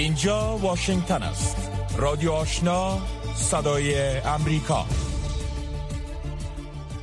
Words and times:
اینجا 0.00 0.56
واشنگتن 0.56 1.22
است. 1.22 1.70
رادیو 1.98 2.32
آشنا 2.32 2.98
صدای 3.34 4.18
امریکا. 4.18 4.86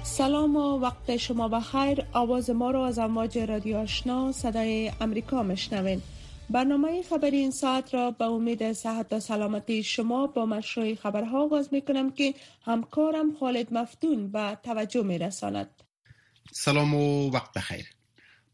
سلام 0.03 0.55
و 0.55 0.79
وقت 0.79 1.17
شما 1.17 1.47
بخیر. 1.47 2.05
آواز 2.13 2.49
ما 2.49 2.71
رو 2.71 2.79
از 2.79 2.99
امواج 2.99 3.37
رادیو 3.37 3.77
آشنا 3.77 4.31
صدای 4.31 4.91
امریکا 5.01 5.43
مشنوین 5.43 6.01
برنامه 6.49 7.03
خبری 7.03 7.37
این 7.37 7.51
ساعت 7.51 7.93
را 7.93 8.11
به 8.11 8.25
امید 8.25 8.73
صحت 8.73 9.13
و 9.13 9.19
سلامتی 9.19 9.83
شما 9.83 10.27
با 10.27 10.45
مشروع 10.45 10.95
خبرها 10.95 11.43
آغاز 11.43 11.69
می 11.71 11.81
کنم 11.81 12.11
که 12.11 12.33
همکارم 12.65 13.35
خالد 13.39 13.73
مفتون 13.73 14.31
به 14.31 14.57
توجه 14.63 15.03
می 15.03 15.17
رساند. 15.17 15.69
سلام 16.51 16.95
و 16.95 17.29
وقت 17.29 17.53
بخیر. 17.53 17.96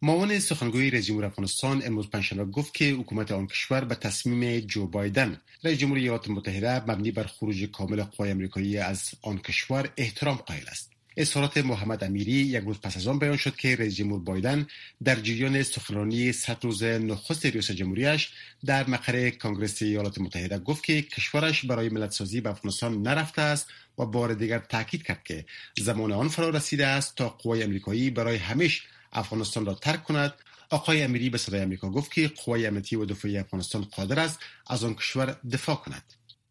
معاون 0.06 0.40
سخنگوی 0.40 0.92
رئیس 0.92 1.06
جمهور 1.06 1.26
افغانستان 1.26 1.82
امروز 1.86 2.10
پنجشنبه 2.10 2.46
گفت 2.46 2.74
که 2.74 2.92
حکومت 2.92 3.32
آن 3.32 3.48
کشور 3.48 3.84
به 3.84 3.96
تصمیم 3.96 4.60
جو 4.60 4.88
بایدن. 4.88 5.42
رئیس 5.64 5.80
جمهور 5.80 5.98
ایالات 5.98 6.30
متحده 6.30 6.92
مبنی 6.92 7.12
بر 7.12 7.24
خروج 7.24 7.64
کامل 7.64 8.04
قوای 8.04 8.32
آمریکایی 8.32 8.78
از 8.78 9.12
آن 9.22 9.38
کشور 9.38 9.90
احترام 9.98 10.36
قائل 10.36 10.68
است. 10.68 10.92
اظهارات 11.18 11.58
محمد 11.58 12.04
امیری 12.04 12.32
یک 12.32 12.64
روز 12.64 12.80
پس 12.80 12.98
از 12.98 13.08
آن 13.08 13.20
بیان 13.20 13.38
شد 13.38 13.56
که 13.56 13.76
رئیس 13.76 13.96
جمهور 13.96 14.20
بایدن 14.20 14.68
در 15.04 15.16
جریان 15.16 15.64
سخنرانی 15.64 16.32
صد 16.32 16.58
روز 16.64 16.84
نخست 16.84 17.46
ریاست 17.46 17.72
جمهوریش 17.72 18.30
در 18.66 18.90
مقر 18.90 19.30
کنگره 19.30 19.70
ایالات 19.82 20.20
متحده 20.20 20.58
گفت 20.60 20.84
که 20.84 21.02
کشورش 21.02 21.66
برای 21.66 21.90
ملت 21.90 22.12
سازی 22.12 22.42
به 22.42 22.50
افغانستان 22.50 23.02
نرفته 23.02 23.42
است 23.42 23.68
و 23.98 24.06
بار 24.06 24.34
دیگر 24.34 24.60
تاکید 24.60 25.04
کرد 25.04 25.24
که 25.24 25.46
زمان 25.78 26.12
آن 26.12 26.28
فرا 26.28 26.50
رسیده 26.50 26.88
است 26.88 27.16
تا 27.16 27.30
قوای 27.30 27.64
آمریکایی 27.64 28.10
برای 28.10 28.36
همیش 28.36 28.84
افغانستان 29.14 29.66
را 29.66 29.74
ترک 29.74 30.04
کند. 30.04 30.34
آقای 30.70 31.04
امیری 31.04 31.30
به 31.30 31.38
صدای 31.38 31.62
آمریکا 31.62 31.90
گفت 31.90 32.12
که 32.12 32.32
قوای 32.46 32.68
امنیتی 32.68 32.96
و 32.96 33.06
دفاعی 33.06 33.38
افغانستان 33.38 33.82
قادر 33.82 34.20
است 34.20 34.40
از 34.68 34.84
آن 34.84 34.96
کشور 34.96 35.36
دفاع 35.52 35.76
کند. 35.76 36.04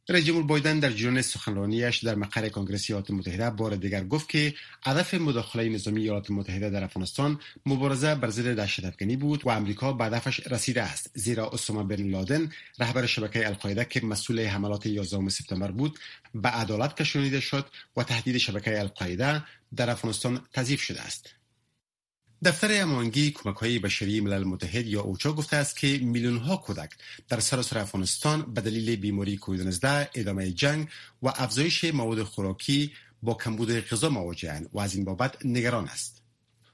رئیس 0.09 0.25
جمهور 0.25 0.43
بایدن 0.43 0.79
در 0.79 0.91
جریان 0.91 1.23
سخنرانیش 1.23 1.97
در 1.99 2.15
مقر 2.15 2.49
کنگره 2.49 2.79
ایالات 2.89 3.11
متحده 3.11 3.51
بار 3.51 3.77
دیگر 3.77 4.05
گفت 4.05 4.29
که 4.29 4.55
هدف 4.85 5.15
مداخله 5.15 5.69
نظامی 5.69 6.01
ایالات 6.01 6.31
متحده 6.31 6.71
در 6.71 6.85
افغانستان 6.85 7.41
مبارزه 7.67 8.15
بر 8.15 8.31
ضد 8.31 8.57
دهشت 8.57 8.85
افغانی 8.85 9.17
بود 9.17 9.47
و 9.47 9.49
امریکا 9.49 9.93
به 9.93 10.05
هدفش 10.05 10.47
رسیده 10.47 10.83
است. 10.83 11.11
زیرا 11.15 11.51
اسامه 11.51 11.97
بن 11.97 12.11
لادن 12.11 12.53
رهبر 12.79 13.07
شبکه 13.07 13.47
القاعده 13.47 13.85
که 13.85 14.07
مسئول 14.07 14.47
حملات 14.47 14.87
11 14.87 15.29
سپتامبر 15.29 15.71
بود 15.71 15.99
به 16.35 16.49
عدالت 16.49 16.97
کشانیده 16.97 17.41
شد 17.41 17.67
و 17.97 18.03
تهدید 18.03 18.39
شبکه 18.39 18.81
القاعده 18.81 19.43
در 19.77 19.91
افغانستان 19.91 20.41
تضعیف 20.53 20.81
شده 20.81 21.01
است. 21.01 21.42
دفتر 22.45 22.83
امانگی 22.83 23.31
کمک 23.31 23.57
های 23.57 23.79
بشری 23.79 24.21
ملل 24.21 24.45
متحد 24.45 24.87
یا 24.87 25.01
اوچا 25.01 25.33
گفته 25.33 25.57
است 25.57 25.77
که 25.77 26.01
میلیون 26.03 26.37
ها 26.37 26.57
کودک 26.57 26.91
در 27.29 27.41
سراسر 27.41 27.79
افغانستان 27.79 28.55
به 28.55 28.61
دلیل 28.61 28.97
بیماری 28.97 29.37
کووید 29.37 29.63
19 29.63 30.11
ادامه 30.15 30.51
جنگ 30.51 30.89
و 31.23 31.29
افزایش 31.29 31.85
مواد 31.85 32.23
خوراکی 32.23 32.93
با 33.23 33.35
کمبود 33.35 33.71
غذا 33.71 34.09
مواجهاند 34.09 34.69
و 34.73 34.81
از 34.81 34.95
این 34.95 35.05
بابت 35.05 35.47
نگران 35.47 35.85
است. 35.85 36.23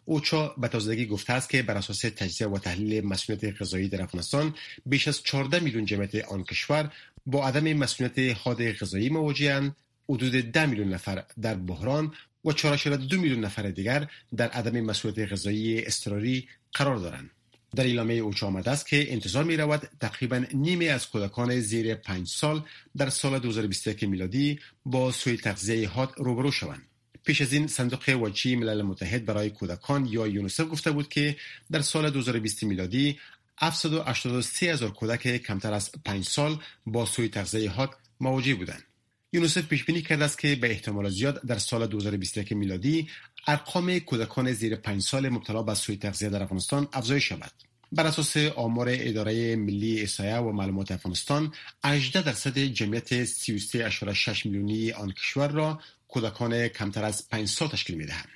اوچا 0.04 0.48
به 0.58 0.68
تازگی 0.68 1.06
گفته 1.06 1.32
است 1.32 1.50
که 1.50 1.62
بر 1.62 1.76
اساس 1.76 2.00
تجزیه 2.00 2.46
و 2.46 2.58
تحلیل 2.58 3.06
مسئولیت 3.06 3.62
غذایی 3.62 3.88
در 3.88 4.02
افغانستان 4.02 4.54
بیش 4.86 5.08
از 5.08 5.22
14 5.22 5.60
میلیون 5.60 5.84
جمعیت 5.84 6.14
آن 6.14 6.44
کشور 6.44 6.92
با 7.26 7.48
عدم 7.48 7.72
مسئولیت 7.72 8.36
حاد 8.36 8.72
غذایی 8.72 9.08
مواجهاند 9.08 9.76
حدود 10.08 10.32
10 10.32 10.66
میلیون 10.66 10.88
نفر 10.88 11.24
در 11.42 11.54
بحران 11.54 12.12
و 12.48 12.52
4.2 12.52 13.12
میلیون 13.12 13.40
نفر 13.40 13.62
دیگر 13.62 14.08
در 14.36 14.48
عدم 14.48 14.80
مسئولیت 14.80 15.32
غذایی 15.32 15.86
اضطراری 15.86 16.48
قرار 16.72 16.96
دارند. 16.96 17.30
در 17.76 17.84
اعلامیه 17.84 18.22
اوچا 18.22 18.46
آمده 18.46 18.70
است 18.70 18.86
که 18.86 19.12
انتظار 19.12 19.44
می 19.44 19.56
رود 19.56 19.88
تقریبا 20.00 20.44
نیمه 20.54 20.84
از 20.84 21.08
کودکان 21.08 21.60
زیر 21.60 21.94
5 21.94 22.28
سال 22.28 22.62
در 22.96 23.10
سال 23.10 23.38
2021 23.38 24.04
میلادی 24.04 24.58
با 24.84 25.12
سوی 25.12 25.36
تغذیه 25.36 25.88
حاد 25.88 26.14
روبرو 26.16 26.50
شوند. 26.50 26.82
پیش 27.24 27.40
از 27.40 27.52
این 27.52 27.66
صندوق 27.66 28.18
وجهی 28.22 28.56
ملل 28.56 28.82
متحد 28.82 29.24
برای 29.24 29.50
کودکان 29.50 30.06
یا 30.06 30.26
یونیسف 30.26 30.64
گفته 30.70 30.90
بود 30.90 31.08
که 31.08 31.36
در 31.70 31.80
سال 31.80 32.10
2020 32.10 32.62
میلادی 32.62 33.18
783 33.58 34.66
هزار 34.66 34.90
کودک 34.90 35.36
کمتر 35.36 35.72
از 35.72 35.90
5 36.04 36.24
سال 36.24 36.58
با 36.86 37.06
سوی 37.06 37.28
تغذیه 37.28 37.70
حاد 37.70 37.90
مواجه 38.20 38.54
بودند. 38.54 38.87
یونیسف 39.32 39.66
پیش 39.66 39.84
بینی 39.84 40.02
کرده 40.02 40.24
است 40.24 40.38
که 40.38 40.56
به 40.56 40.70
احتمال 40.70 41.10
زیاد 41.10 41.42
در 41.46 41.58
سال 41.58 41.86
2021 41.86 42.52
میلادی 42.52 43.08
ارقام 43.46 43.98
کودکان 43.98 44.52
زیر 44.52 44.76
5 44.76 45.02
سال 45.02 45.28
مبتلا 45.28 45.62
به 45.62 45.74
سوی 45.74 45.96
تغذیه 45.96 46.28
در 46.28 46.42
افغانستان 46.42 46.88
افزایش 46.92 47.28
شود. 47.28 47.50
بر 47.92 48.06
اساس 48.06 48.36
آمار 48.36 48.88
اداره 48.90 49.56
ملی 49.56 50.00
احصایه 50.00 50.36
و 50.36 50.52
معلومات 50.52 50.92
افغانستان 50.92 51.52
18 51.84 52.22
درصد 52.22 52.58
جمعیت 52.58 53.24
33.6 53.24 54.46
میلیونی 54.46 54.92
آن 54.92 55.12
کشور 55.12 55.48
را 55.48 55.80
کودکان 56.08 56.68
کمتر 56.68 57.04
از 57.04 57.28
5 57.28 57.48
سال 57.48 57.68
تشکیل 57.68 57.96
می‌دهند. 57.96 58.28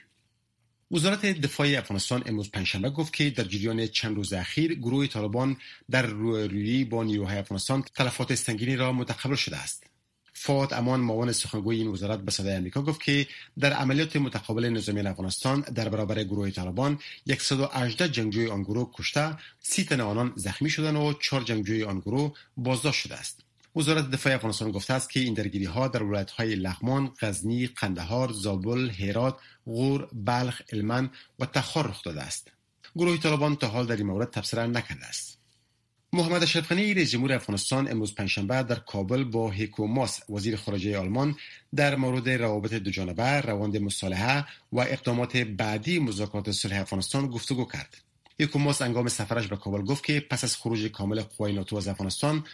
وزارت 0.91 1.27
دفاع 1.27 1.79
افغانستان 1.79 2.23
امروز 2.27 2.51
پنجشنبه 2.51 2.91
گفت 2.91 3.13
که 3.13 3.31
در 3.31 3.45
جریان 3.45 3.87
چند 3.87 4.17
روز 4.17 4.33
اخیر 4.33 4.75
گروه 4.75 5.07
طالبان 5.07 5.57
در 5.91 6.07
روی 6.07 6.85
با 6.85 7.05
نیروهای 7.05 7.39
افغانستان 7.39 7.85
تلفات 7.95 8.35
سنگینی 8.35 8.77
را 8.77 8.93
متقبل 8.93 9.35
شده 9.35 9.57
است. 9.57 9.92
فواد 10.32 10.75
امان 10.75 11.00
معاون 11.00 11.32
سخنگوی 11.32 11.76
این 11.76 11.88
وزارت 11.88 12.20
به 12.20 12.31
صدای 12.31 12.56
آمریکا 12.56 12.82
گفت 12.82 13.03
که 13.03 13.26
در 13.59 13.72
عملیات 13.72 14.16
متقابل 14.16 14.69
نظامی 14.69 15.00
افغانستان 15.00 15.60
در 15.60 15.88
برابر 15.88 16.25
گروه 16.25 16.50
طالبان 16.50 16.98
118 17.38 18.09
جنگجوی 18.09 18.47
آن 18.47 18.62
گروه 18.62 18.91
کشته 18.94 19.37
30 19.60 19.84
تن 19.84 20.00
آنان 20.00 20.32
زخمی 20.37 20.70
شدن 20.70 20.97
و 20.97 21.12
4 21.12 21.43
جنگجوی 21.43 21.84
آن 21.84 21.98
گروه 21.98 22.32
بازداشت 22.56 23.00
شده 23.00 23.15
است 23.15 23.41
وزارت 23.76 24.10
دفاع 24.10 24.34
افغانستان 24.34 24.70
گفته 24.70 24.94
است 24.94 25.10
که 25.10 25.20
این 25.20 25.34
درگیری 25.34 25.65
ها 25.65 25.88
در 25.88 26.03
ولایت 26.03 26.31
های 26.31 26.54
لغمان، 26.54 27.12
غزنی، 27.20 27.66
قندهار، 27.66 28.32
زابل، 28.32 28.91
هرات، 28.91 29.37
غور، 29.66 30.09
بلخ، 30.12 30.62
المان 30.72 31.10
و 31.38 31.47
تخار 31.47 31.87
رخ 31.87 32.03
داده 32.03 32.22
است. 32.22 32.53
گروه 32.97 33.16
طالبان 33.16 33.56
تا 33.56 33.69
حال 33.69 33.87
در 33.87 33.97
این 33.97 34.06
مورد 34.06 34.31
تبصره 34.31 34.66
نکرده 34.66 35.06
است. 35.06 35.31
محمد 36.15 36.43
اشرف 36.43 36.69
غنی 36.69 36.95
رئیس 36.95 37.11
جمهور 37.11 37.33
افغانستان 37.33 37.91
امروز 37.91 38.15
پنجشنبه 38.15 38.62
در 38.62 38.75
کابل 38.75 39.25
با 39.25 39.50
هیکو 39.50 39.87
ماس 39.87 40.31
وزیر 40.31 40.56
خارجه 40.56 40.99
آلمان 40.99 41.37
در 41.75 41.97
مورد 41.97 42.28
روابط 42.28 42.75
دوجانبه 42.75 43.41
روند 43.41 43.77
مصالحه 43.77 44.45
و 44.73 44.81
اقدامات 44.81 45.37
بعدی 45.37 45.99
مذاکرات 45.99 46.50
صلح 46.50 46.81
افغانستان 46.81 47.27
گفتگو 47.27 47.65
کرد. 47.65 47.97
هیکو 48.39 48.59
ماس 48.59 48.83
انگام 48.83 49.09
سفرش 49.09 49.47
به 49.47 49.56
کابل 49.56 49.83
گفت 49.83 50.05
که 50.05 50.21
پس 50.31 50.45
از 50.45 50.56
خروج 50.56 50.87
کامل 50.87 51.23
قوای 51.23 51.53
ناتو 51.53 51.77
از 51.77 51.89
افغانستان 51.89 52.44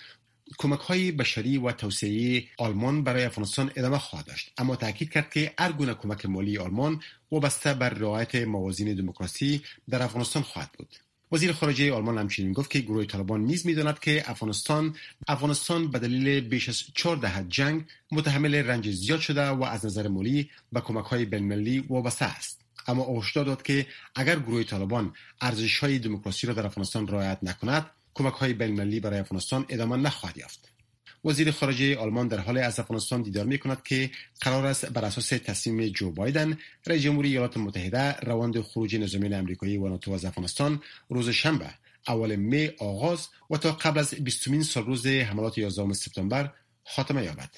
کمک 0.59 0.81
های 0.81 1.13
بشری 1.13 1.59
و 1.59 1.73
توسعه 1.73 2.45
آلمان 2.59 3.05
برای 3.05 3.25
افغانستان 3.25 3.73
ادامه 3.77 3.99
خواهد 3.99 4.27
داشت. 4.27 4.53
اما 4.59 4.77
تاکید 4.77 5.11
کرد 5.11 5.31
که 5.31 5.53
هر 5.59 5.73
گونه 5.73 5.95
کمک 5.95 6.27
مالی 6.27 6.59
آلمان 6.59 7.03
وابسته 7.33 7.75
بر 7.75 7.89
رعایت 7.89 8.35
موازین 8.35 8.95
دموکراسی 8.95 9.63
در 9.89 10.03
افغانستان 10.03 10.43
خواهد 10.43 10.71
بود. 10.79 11.08
وزیر 11.33 11.53
خارجه 11.53 11.93
آلمان 11.93 12.19
همچنین 12.19 12.53
گفت 12.53 12.71
که 12.71 12.79
گروه 12.79 13.05
طالبان 13.05 13.45
نیز 13.45 13.67
می‌داند 13.67 13.99
که 13.99 14.31
افغانستان 14.31 14.97
افغانستان 15.29 15.91
به 15.91 15.99
دلیل 15.99 16.41
بیش 16.41 16.69
از 16.69 16.83
چهار 16.95 17.17
دهه 17.17 17.45
جنگ 17.49 17.85
متحمل 18.13 18.55
رنج 18.55 18.91
زیاد 18.91 19.21
شده 19.21 19.49
و 19.49 19.63
از 19.63 19.87
نظر 19.87 20.09
مالی 20.09 20.51
به 20.73 20.81
کمک 20.81 21.05
های 21.05 21.25
بینالمللی 21.25 21.79
وابسته 21.89 22.25
است. 22.25 22.61
اما 22.87 23.19
هشدار 23.19 23.45
داد 23.45 23.63
که 23.63 23.87
اگر 24.15 24.39
گروه 24.39 24.63
طالبان 24.63 25.13
ارزش 25.41 25.79
های 25.79 25.99
دموکراسی 25.99 26.47
را 26.47 26.55
در 26.55 26.67
افغانستان 26.67 27.09
رعایت 27.09 27.39
نکند 27.43 27.91
کمک 28.15 28.33
های 28.33 28.53
بینالمللی 28.53 29.01
برای 29.01 29.19
افغانستان 29.19 29.67
ادامه 29.69 29.97
نخواهد 29.97 30.39
یافت. 30.39 30.78
وزیر 31.29 31.51
خارجه 31.51 31.97
آلمان 31.97 32.29
در 32.29 32.39
حال 32.39 32.59
از 32.59 32.81
افغانستان 32.81 33.23
دیدار 33.23 33.45
می 33.45 33.59
کند 33.59 33.83
که 33.83 34.11
قرار 34.41 34.67
است 34.67 34.87
بر 34.87 35.05
اساس 35.05 35.29
تصمیم 35.29 35.89
جو 35.89 36.11
بایدن 36.11 36.59
رئیس 36.87 37.03
جمهوری 37.03 37.29
ایالات 37.29 37.57
متحده 37.57 38.13
روند 38.13 38.61
خروج 38.61 38.97
نظامیان 38.97 39.35
آمریکایی 39.35 39.77
و 39.77 39.89
ناتو 39.89 40.13
از 40.13 40.25
افغانستان 40.25 40.83
روز 41.09 41.29
شنبه 41.29 41.71
اول 42.09 42.37
می 42.37 42.71
آغاز 42.79 43.29
و 43.51 43.57
تا 43.57 43.73
قبل 43.73 43.99
از 43.99 44.15
20 44.15 44.63
سال 44.63 44.85
روز 44.85 45.07
حملات 45.07 45.59
11 45.59 45.93
سپتامبر 45.93 46.53
خاتمه 46.85 47.25
یابد. 47.25 47.51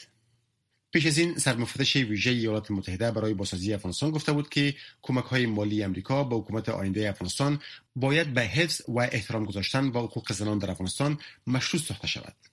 پیش 0.92 1.06
از 1.06 1.18
این 1.18 1.38
سرمفتش 1.38 1.96
ویژه 1.96 2.30
ایالات 2.30 2.70
متحده 2.70 3.10
برای 3.10 3.34
بازسازی 3.34 3.74
افغانستان 3.74 4.10
گفته 4.10 4.32
بود 4.32 4.48
که 4.48 4.74
کمک 5.02 5.24
های 5.24 5.46
مالی 5.46 5.82
امریکا 5.82 6.24
به 6.24 6.36
حکومت 6.36 6.68
آینده 6.68 7.08
افغانستان 7.08 7.60
باید 7.96 8.34
به 8.34 8.40
حفظ 8.40 8.82
و 8.88 9.00
احترام 9.00 9.44
گذاشتن 9.44 9.90
با 9.90 10.02
حقوق 10.02 10.32
زنان 10.32 10.58
در 10.58 10.70
افغانستان 10.70 11.18
مشروط 11.46 11.82
ساخته 11.82 12.06
شود. 12.06 12.49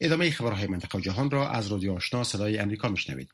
ادامه 0.00 0.30
خبرهای 0.30 0.66
منطقه 0.66 0.98
و 0.98 1.00
جهان 1.00 1.30
را 1.30 1.50
از 1.50 1.68
رادیو 1.68 1.92
آشنا 1.92 2.24
صدای 2.24 2.58
امریکا 2.58 2.88
میشنوید 2.88 3.30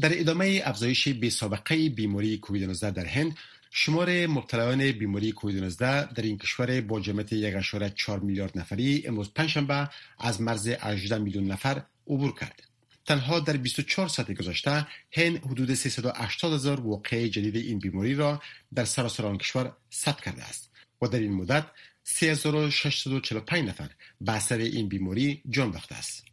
در 0.00 0.20
ادامه 0.20 0.62
افزایش 0.64 1.08
بی 1.08 1.30
سابقه 1.30 1.88
بیماری 1.88 2.38
کووید 2.38 2.64
19 2.64 2.90
در 2.90 3.04
هند 3.04 3.36
شمار 3.70 4.26
مبتلایان 4.26 4.92
بیماری 4.92 5.32
کووید 5.32 5.56
19 5.56 6.12
در 6.12 6.22
این 6.22 6.38
کشور 6.38 6.80
با 6.80 7.00
جمعیت 7.00 7.60
1.4 7.62 8.22
میلیارد 8.22 8.58
نفری 8.58 9.04
امروز 9.06 9.32
پنجشنبه 9.34 9.88
از 10.18 10.40
مرز 10.40 10.68
18 10.68 11.18
میلیون 11.18 11.44
نفر 11.44 11.82
عبور 12.06 12.34
کرد. 12.34 12.62
تنها 13.06 13.40
در 13.40 13.56
24 13.56 14.08
ساعت 14.08 14.32
گذشته 14.32 14.86
هند 15.12 15.36
حدود 15.36 15.74
380 15.74 16.52
هزار 16.52 16.80
واقعه 16.80 17.28
جدید 17.28 17.56
این 17.56 17.78
بیماری 17.78 18.14
را 18.14 18.42
در 18.74 18.84
سراسر 18.84 19.26
آن 19.26 19.38
کشور 19.38 19.72
ثبت 19.92 20.20
کرده 20.20 20.44
است. 20.44 20.70
و 21.02 21.06
در 21.06 21.18
این 21.18 21.32
مدت 21.32 21.66
3645 22.10 23.68
نفر 23.68 23.88
به 24.20 24.40
این 24.58 24.88
بیماری 24.88 25.42
جان 25.50 25.70
باخته 25.70 25.94
است. 25.94 26.24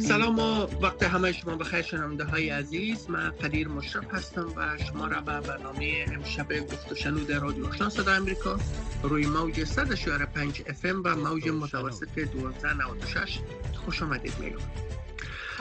سلام 0.00 0.38
و 0.38 0.66
وقت 0.82 1.02
همه 1.02 1.32
شما 1.32 1.56
بخیر 1.56 1.82
شنونده 1.82 2.24
های 2.24 2.50
عزیز. 2.50 3.10
من 3.10 3.30
قدیر 3.30 3.68
مشرف 3.68 4.14
هستم 4.14 4.52
و 4.56 4.78
شما 4.78 5.06
را 5.06 5.20
به 5.20 5.40
برنامه 5.40 6.06
امشب 6.08 6.60
گفت 6.60 6.92
و 6.92 6.94
شنود 6.94 7.32
رادیو 7.32 7.66
آشنا 7.66 7.90
صدا 7.90 8.12
امریکا. 8.12 8.58
روی 9.02 9.26
موج 9.26 9.64
105 9.64 10.62
اف 10.66 10.84
و 10.84 11.16
موج 11.16 11.48
متوسط 11.48 12.18
1296 12.18 13.38
خوش 13.84 14.02
آمدید 14.02 14.32
میگم 14.40 14.58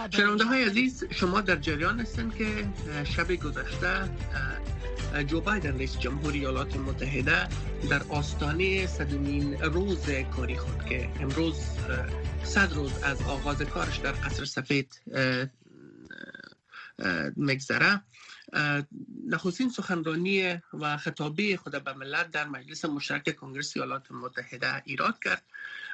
شنونده 0.09 0.43
های 0.43 0.63
عزیز 0.63 1.03
شما 1.09 1.41
در 1.41 1.55
جریان 1.55 1.99
هستند 1.99 2.35
که 2.35 2.67
شب 3.03 3.31
گذشته 3.35 4.09
جو 5.27 5.41
بایدن 5.41 5.77
رئیس 5.77 5.99
جمهوری 5.99 6.39
ایالات 6.39 6.75
متحده 6.75 7.47
در 7.89 8.01
آستانه 8.09 8.87
صدومین 8.87 9.61
روز 9.61 10.09
کاری 10.35 10.57
خود 10.57 10.85
که 10.85 11.09
امروز 11.19 11.55
صد 12.43 12.73
روز 12.73 13.03
از 13.03 13.21
آغاز 13.21 13.61
کارش 13.61 13.97
در 13.97 14.11
قصر 14.11 14.45
سفید 14.45 15.01
مگذره 17.37 18.01
نخستین 19.27 19.69
سخنرانی 19.69 20.57
و 20.73 20.97
خطابی 20.97 21.57
خود 21.57 21.83
به 21.83 21.93
ملت 21.93 22.31
در 22.31 22.47
مجلس 22.47 22.85
مشترک 22.85 23.35
کنگرس 23.35 23.77
ایالات 23.77 24.11
متحده 24.11 24.83
ایراد 24.85 25.19
کرد 25.23 25.43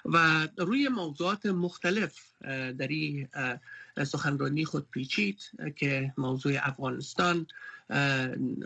و 0.05 0.47
روی 0.57 0.87
موضوعات 0.87 1.45
مختلف 1.45 2.19
در 2.77 2.87
این 2.87 3.27
سخنرانی 4.03 4.65
خود 4.65 4.89
پیچید 4.89 5.51
که 5.75 6.13
موضوع 6.17 6.53
افغانستان 6.61 7.47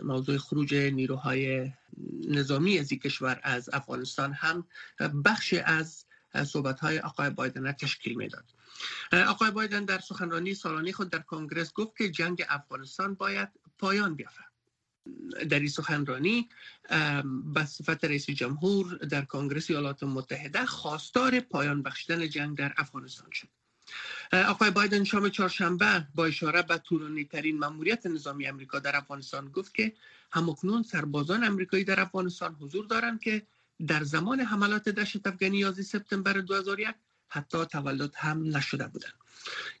موضوع 0.04 0.38
خروج 0.38 0.74
نیروهای 0.74 1.72
نظامی 2.28 2.78
از 2.78 2.88
کشور 2.88 3.40
از 3.42 3.70
افغانستان 3.72 4.32
هم 4.32 4.66
بخش 5.24 5.54
از 5.54 6.04
صحبت 6.46 6.80
های 6.80 6.98
آقای 6.98 7.30
بایدن 7.30 7.72
تشکیل 7.72 8.16
می‌داد. 8.16 8.44
آقای 9.12 9.50
بایدن 9.50 9.84
در 9.84 9.98
سخنرانی 9.98 10.54
سالانه 10.54 10.92
خود 10.92 11.10
در 11.10 11.18
کنگرس 11.18 11.72
گفت 11.72 11.96
که 11.96 12.10
جنگ 12.10 12.44
افغانستان 12.48 13.14
باید 13.14 13.48
پایان 13.78 14.14
بیافته 14.14 14.44
در 15.48 15.58
این 15.58 15.68
سخنرانی 15.68 16.48
به 17.44 17.64
صفت 17.64 18.04
رئیس 18.04 18.30
جمهور 18.30 18.96
در 18.96 19.24
کنگرس 19.24 19.70
ایالات 19.70 20.02
متحده 20.02 20.66
خواستار 20.66 21.40
پایان 21.40 21.82
بخشیدن 21.82 22.28
جنگ 22.28 22.56
در 22.56 22.74
افغانستان 22.76 23.30
شد. 23.32 23.48
آقای 24.32 24.70
بایدن 24.70 25.04
شام 25.04 25.28
چهارشنبه 25.28 26.06
با 26.14 26.26
اشاره 26.26 26.62
به 26.62 26.78
طولانی 26.78 27.24
ترین 27.24 27.58
مموریت 27.64 28.06
نظامی 28.06 28.46
امریکا 28.46 28.78
در 28.78 28.96
افغانستان 28.96 29.48
گفت 29.48 29.74
که 29.74 29.92
همکنون 30.32 30.82
سربازان 30.82 31.44
امریکایی 31.44 31.84
در 31.84 32.00
افغانستان 32.00 32.54
حضور 32.54 32.86
دارند 32.86 33.20
که 33.20 33.42
در 33.86 34.02
زمان 34.02 34.40
حملات 34.40 34.88
دشت 34.88 35.26
افغانی 35.26 35.58
11 35.58 35.82
سپتامبر 35.82 36.32
2001 36.32 36.94
حتی 37.28 37.64
تولد 37.64 38.14
هم 38.16 38.56
نشده 38.56 38.86
بودند. 38.86 39.12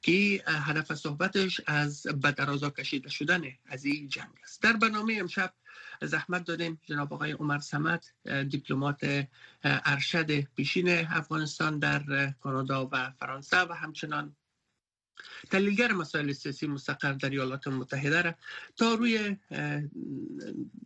که 0.02 0.44
هدف 0.46 0.94
صحبتش 0.94 1.60
از 1.66 2.02
بدرازا 2.02 2.70
کشیده 2.70 3.08
شدن 3.10 3.42
از 3.66 3.84
این 3.84 4.08
جنگ 4.08 4.30
است. 4.44 4.62
در 4.62 4.72
برنامه 4.72 5.16
امشب 5.20 5.54
زحمت 6.02 6.44
دادیم. 6.44 6.80
جناب 6.86 7.14
آقای 7.14 7.32
عمر 7.32 7.58
سمت 7.58 8.12
دیپلمات 8.48 9.26
ارشد 9.64 10.40
پیشین 10.40 10.88
افغانستان 10.88 11.78
در 11.78 12.30
کانادا 12.40 12.88
و 12.92 13.10
فرانسه 13.10 13.60
و 13.60 13.72
همچنان 13.72 14.36
تحلیلگر 15.50 15.92
مسائل 15.92 16.32
سیاسی 16.32 16.66
مستقر 16.66 17.12
در 17.12 17.30
ایالات 17.30 17.68
متحده 17.68 18.22
را 18.22 18.34
تا 18.76 18.94
روی 18.94 19.36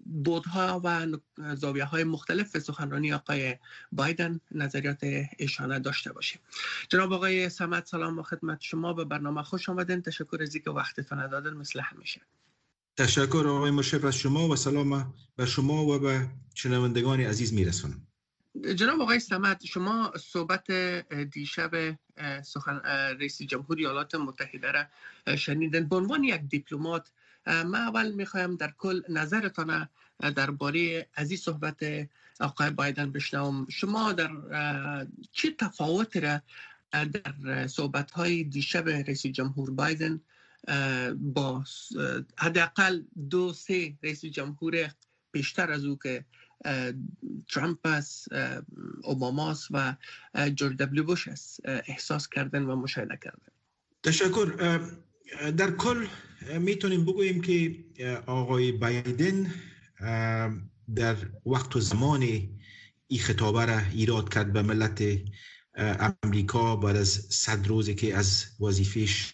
بودها 0.07 0.81
و 0.85 1.07
زاویه 1.55 1.85
های 1.85 2.05
مختلف 2.05 2.59
سخنرانی 2.59 3.13
آقای 3.13 3.57
بایدن 3.93 4.41
نظریات 4.51 5.01
ایشانه 5.39 5.79
داشته 5.79 6.13
باشیم. 6.13 6.41
جناب 6.89 7.13
آقای 7.13 7.49
سمت 7.49 7.87
سلام 7.87 8.19
و 8.19 8.23
خدمت 8.23 8.61
شما. 8.61 8.93
به 8.93 9.05
برنامه 9.05 9.43
خوش 9.43 9.69
آمدین. 9.69 10.03
تشکر 10.03 10.39
از 10.43 10.55
اینکه 10.55 10.71
وقتتان 10.71 11.27
دادن 11.31 11.55
مثل 11.55 11.81
همیشه. 11.81 12.21
تشکر 12.97 13.45
آقای 13.49 13.71
مشرف 13.71 14.05
از 14.05 14.17
شما 14.17 14.49
و 14.49 14.57
سلام 14.57 15.15
به 15.37 15.47
شما 15.47 15.85
و 15.85 15.99
به 15.99 16.29
شنوندگان 16.55 17.21
عزیز 17.21 17.55
میرسونم 17.55 18.07
جناب 18.65 19.01
آقای 19.01 19.21
سمت 19.21 19.65
شما 19.65 20.13
صحبت 20.21 20.71
دیشب 21.31 21.99
سخن 22.43 22.77
رئیس 23.21 23.43
جمهوری 23.43 23.87
ایالات 23.87 24.15
متحده 24.15 24.73
را 24.73 25.37
شنیدن. 25.37 25.89
به 25.89 25.97
عنوان 25.97 26.25
یک 26.25 26.41
دیپلمات 26.41 27.11
من 27.47 27.75
اول 27.75 28.13
می‌خوایم 28.13 28.57
در 28.57 28.73
کل 28.79 29.03
نظرتان 29.09 29.89
درباره 30.37 31.07
از 31.15 31.31
این 31.31 31.39
صحبت 31.39 32.09
آقای 32.41 32.71
بایدن 32.71 33.13
بشنوم. 33.13 33.67
شما 33.69 34.13
در 34.13 34.31
چه 35.33 35.51
تفاوت 35.59 36.17
را 36.17 36.41
در 36.93 37.67
صحبت 37.67 38.11
های 38.11 38.45
دیشب 38.45 38.89
رئیس 38.89 39.27
جمهور 39.27 39.71
بایدن 39.71 40.21
با 41.15 41.65
حداقل 42.39 43.03
دو 43.31 43.53
سه 43.53 43.95
رئیس 44.03 44.25
جمهور 44.25 44.91
پیشتر 45.33 45.71
از 45.73 45.85
او 45.85 45.99
که 46.03 46.25
ترامپ 47.49 47.87
است 47.87 48.29
اوباماس 49.03 49.69
و 49.71 49.97
جورج 50.55 50.77
دبلیو 50.77 51.05
بوش 51.05 51.29
است. 51.29 51.61
احساس 51.65 52.29
کردن 52.29 52.63
و 52.63 52.77
مشاهده 52.77 53.19
کردن. 53.25 53.53
تشکر. 54.03 54.81
در 55.57 55.71
کل 55.71 56.07
می‌تونیم 56.59 57.05
بگوییم 57.05 57.41
که 57.41 57.85
آقای 58.27 58.73
بایدن 58.73 59.55
در 60.95 61.17
وقت 61.47 61.77
و 61.77 61.81
زمان 61.81 62.23
این 63.09 63.21
خطابه 63.21 63.65
را 63.65 63.79
ایراد 63.79 64.35
کرد 64.35 64.53
به 64.53 64.63
ملت 64.63 65.03
امریکا 66.23 66.77
بعد 66.77 66.97
از 66.97 67.09
صد 67.31 67.67
روزی 67.67 67.95
که 67.95 68.17
از 68.17 68.45
وظیفش 68.61 69.33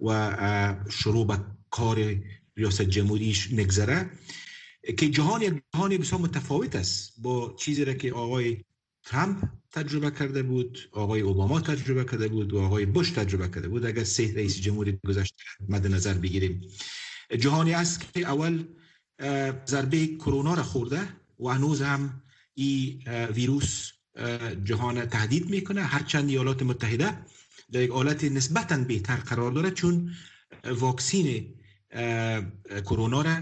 و 0.00 0.76
شروع 0.90 1.26
به 1.26 1.38
کار 1.70 2.20
ریاست 2.56 2.82
جمهوریش 2.82 3.52
نگذره. 3.52 4.10
که 4.98 5.08
جهان 5.08 5.42
یک 5.42 5.54
جهان 5.74 5.96
بسیار 5.96 6.20
متفاوت 6.20 6.76
است. 6.76 7.14
با 7.22 7.56
چیزی 7.58 7.84
را 7.84 7.94
که 7.94 8.12
آقای 8.12 8.64
ترامپ 9.04 9.44
تجربه 9.72 10.10
کرده 10.10 10.42
بود 10.42 10.78
آقای 10.92 11.20
اوباما 11.20 11.60
تجربه 11.60 12.04
کرده 12.04 12.28
بود 12.28 12.52
و 12.52 12.58
آقای 12.58 12.86
بوش 12.86 13.10
تجربه 13.10 13.48
کرده 13.48 13.68
بود. 13.68 13.86
اگر 13.86 14.04
سه 14.04 14.34
رئیس 14.34 14.60
جمهوری 14.60 14.98
گذشته 15.06 15.44
مد 15.68 15.86
نظر 15.86 16.14
بگیریم. 16.14 16.60
جهانی 17.40 17.74
است 17.74 18.12
که 18.14 18.20
اول 18.20 18.64
ضربه 19.66 20.06
کرونا 20.06 20.54
را 20.54 20.62
خورده 20.62 21.08
و 21.40 21.48
هنوز 21.48 21.82
هم 21.82 22.22
این 22.54 23.02
ویروس 23.34 23.92
جهان 24.64 25.06
تهدید 25.06 25.50
می‌کنه. 25.50 25.82
هرچند 25.82 26.28
ایالات 26.28 26.62
متحده 26.62 27.18
در 27.72 27.82
یک 27.82 27.90
حالت 27.90 28.24
نسبتا 28.24 28.76
بهتر 28.76 29.16
قرار 29.16 29.52
داره 29.52 29.70
چون 29.70 30.12
واکسین 30.64 31.54
کرونا 32.84 33.22
را 33.22 33.36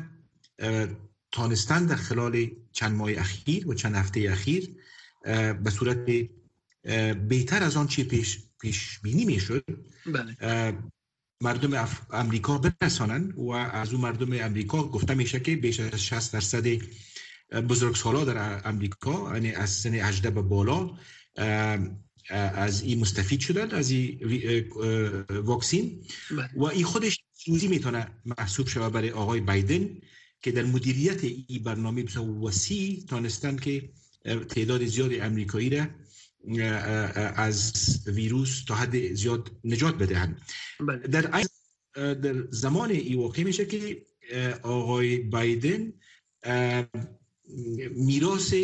تانستن 1.35 1.87
در 1.87 1.97
خلال 1.97 2.51
چند 2.73 2.97
ماه 2.97 3.11
اخیر 3.11 3.69
و 3.69 3.75
چند 3.75 3.95
هفته 3.95 4.29
اخیر 4.31 4.75
به 5.65 5.71
صورت 5.71 5.99
بهتر 7.29 7.63
از 7.63 7.77
آن 7.77 7.87
چی 7.87 8.05
پیش, 8.05 8.39
پیش 8.61 8.99
بینی 9.03 9.25
می 9.25 9.41
شد 9.41 9.65
بله. 10.07 10.79
مردم 11.41 11.89
امریکا 12.11 12.59
برسانن 12.59 13.31
و 13.31 13.51
از 13.51 13.93
اون 13.93 14.01
مردم 14.01 14.33
امریکا 14.33 14.83
گفته 14.83 15.15
میشه 15.15 15.41
که 15.41 15.57
بیش 15.57 15.81
از 15.81 16.05
60 16.05 16.33
درصد 16.33 16.67
بزرگ 17.69 17.97
سالا 17.97 18.25
در 18.25 18.69
امریکا 18.69 19.31
یعنی 19.35 19.53
از 19.53 19.71
سن 19.71 19.95
18 19.95 20.31
به 20.31 20.43
بالا 20.43 20.91
از 22.31 22.83
این 22.83 23.01
مستفید 23.01 23.41
شدن 23.41 23.71
از 23.71 23.91
این 23.91 24.71
واکسین 25.31 26.03
بله. 26.31 26.51
و 26.57 26.65
این 26.65 26.85
خودش 26.85 27.19
چیزی 27.39 27.69
می‌تونه 27.69 28.07
محسوب 28.25 28.69
شود 28.69 28.93
برای 28.93 29.11
آقای 29.11 29.41
بایدن 29.41 29.89
که 30.45 30.53
در 30.53 30.65
مدیریت 30.65 31.25
این 31.25 31.63
برنامه 31.65 32.03
بسیار 32.03 32.29
وسیع 32.29 33.05
تانستن 33.09 33.57
که 33.57 33.89
تعداد 34.49 34.85
زیاد 34.85 35.13
امریکایی 35.21 35.71
را 35.71 35.87
از 37.37 37.73
ویروس 38.07 38.65
تا 38.65 38.75
حد 38.75 39.15
زیاد 39.15 39.51
نجات 39.65 39.95
بدهند 39.99 40.41
بله. 40.81 40.99
در 40.99 41.45
در 42.15 42.47
زمان 42.51 42.91
ای 42.91 43.15
واقع 43.15 43.43
میشه 43.43 43.67
که 43.67 44.07
آقای 44.63 45.17
بایدن 45.19 45.93
میراث 47.91 48.55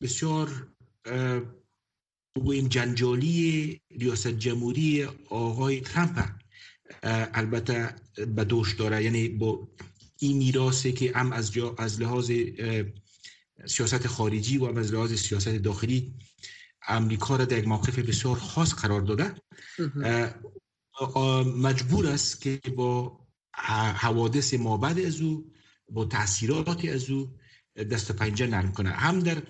بسیار 0.00 0.68
بگوییم 2.36 2.68
جنجالی 2.68 3.80
ریاست 3.90 4.28
جمهوری 4.28 5.04
آقای 5.30 5.80
ترامپ 5.80 6.18
البته 7.34 7.94
به 8.36 8.44
دوش 8.44 8.74
داره 8.74 9.04
یعنی 9.04 9.28
با 9.28 9.68
این 10.18 10.36
میراثه 10.36 10.92
که 10.92 11.12
هم 11.14 11.32
از, 11.32 11.52
جا 11.52 11.74
از 11.78 12.00
لحاظ 12.00 12.32
سیاست 13.66 14.06
خارجی 14.06 14.58
و 14.58 14.66
هم 14.66 14.76
از 14.76 14.92
لحاظ 14.92 15.12
سیاست 15.14 15.48
داخلی 15.48 16.14
امریکا 16.88 17.36
را 17.36 17.44
در 17.44 17.58
یک 17.58 17.68
موقف 17.68 17.98
بسیار 17.98 18.36
خاص 18.36 18.74
قرار 18.74 19.00
داده 19.00 19.34
مجبور 21.56 22.06
است 22.06 22.40
که 22.40 22.60
با 22.76 23.18
حوادث 23.94 24.54
مابد 24.54 24.98
از 24.98 25.20
او 25.20 25.52
با 25.90 26.04
تاثیرات 26.04 26.84
از 26.84 27.10
او 27.10 27.34
دست 27.76 28.12
پنجه 28.12 28.46
نرم 28.46 28.72
کنه 28.72 28.90
هم 28.90 29.20
در 29.20 29.42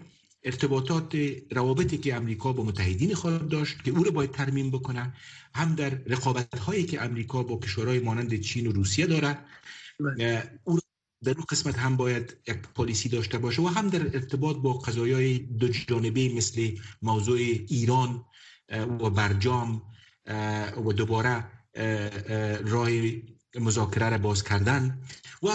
ارتباطات 0.43 1.17
روابطی 1.51 1.99
که 1.99 2.15
امریکا 2.15 2.53
با 2.53 2.63
متحدین 2.63 3.15
خود 3.15 3.49
داشت 3.49 3.85
که 3.85 3.91
او 3.91 4.05
رو 4.05 4.11
باید 4.11 4.31
ترمیم 4.31 4.71
بکنه 4.71 5.13
هم 5.55 5.75
در 5.75 5.91
رقابت 5.91 6.59
هایی 6.59 6.85
که 6.85 7.03
امریکا 7.03 7.43
با 7.43 7.59
کشورهای 7.59 7.99
مانند 7.99 8.41
چین 8.41 8.67
و 8.67 8.73
روسیه 8.73 9.07
داره. 9.07 9.39
او 10.65 10.79
در 11.25 11.33
اون 11.35 11.45
قسمت 11.51 11.79
هم 11.79 11.97
باید 11.97 12.37
یک 12.49 12.57
پالیسی 12.75 13.09
داشته 13.09 13.39
باشه 13.39 13.63
و 13.63 13.67
هم 13.67 13.89
در 13.89 14.03
ارتباط 14.03 14.57
با 14.57 14.73
قضایای 14.73 15.39
دو 15.39 15.69
جانبه 15.69 16.29
مثل 16.29 16.71
موضوع 17.03 17.39
ایران 17.69 18.25
و 18.71 19.11
برجام 19.11 19.83
و 20.87 20.93
دوباره 20.93 21.45
راه 22.65 22.89
مذاکره 23.55 24.09
را 24.09 24.19
باز 24.19 24.45
کردن. 24.45 25.03
و 25.43 25.49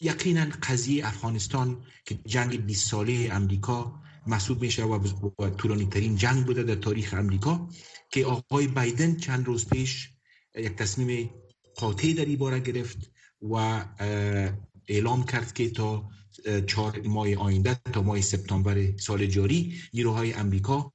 یقینا 0.00 0.46
قضیه 0.62 1.06
افغانستان 1.06 1.84
که 2.04 2.14
جنگ 2.26 2.66
20 2.66 2.90
ساله 2.90 3.28
امریکا 3.32 4.02
محسوب 4.26 4.62
میشه 4.62 4.84
و 4.84 4.98
طولانی 5.50 5.86
ترین 5.86 6.16
جنگ 6.16 6.46
بوده 6.46 6.62
در 6.62 6.74
تاریخ 6.74 7.14
امریکا 7.14 7.68
که 8.10 8.26
آقای 8.26 8.66
بایدن 8.66 9.16
چند 9.16 9.46
روز 9.46 9.68
پیش 9.68 10.10
یک 10.54 10.76
تصمیم 10.76 11.30
قاطع 11.76 12.12
در 12.12 12.24
این 12.24 12.36
باره 12.36 12.60
گرفت 12.60 13.10
و 13.42 13.84
اعلام 14.88 15.24
کرد 15.24 15.52
که 15.52 15.70
تا 15.70 16.10
چهار 16.66 17.00
ماه 17.00 17.34
آینده 17.34 17.80
تا 17.92 18.02
ماه 18.02 18.20
سپتامبر 18.20 18.96
سال 18.96 19.26
جاری 19.26 19.74
نیروهای 19.94 20.32
امریکا 20.32 20.92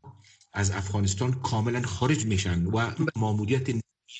از 0.53 0.71
افغانستان 0.71 1.33
کاملا 1.33 1.81
خارج 1.81 2.25
میشن 2.25 2.65
و 2.65 2.91
ماموریت 3.15 3.69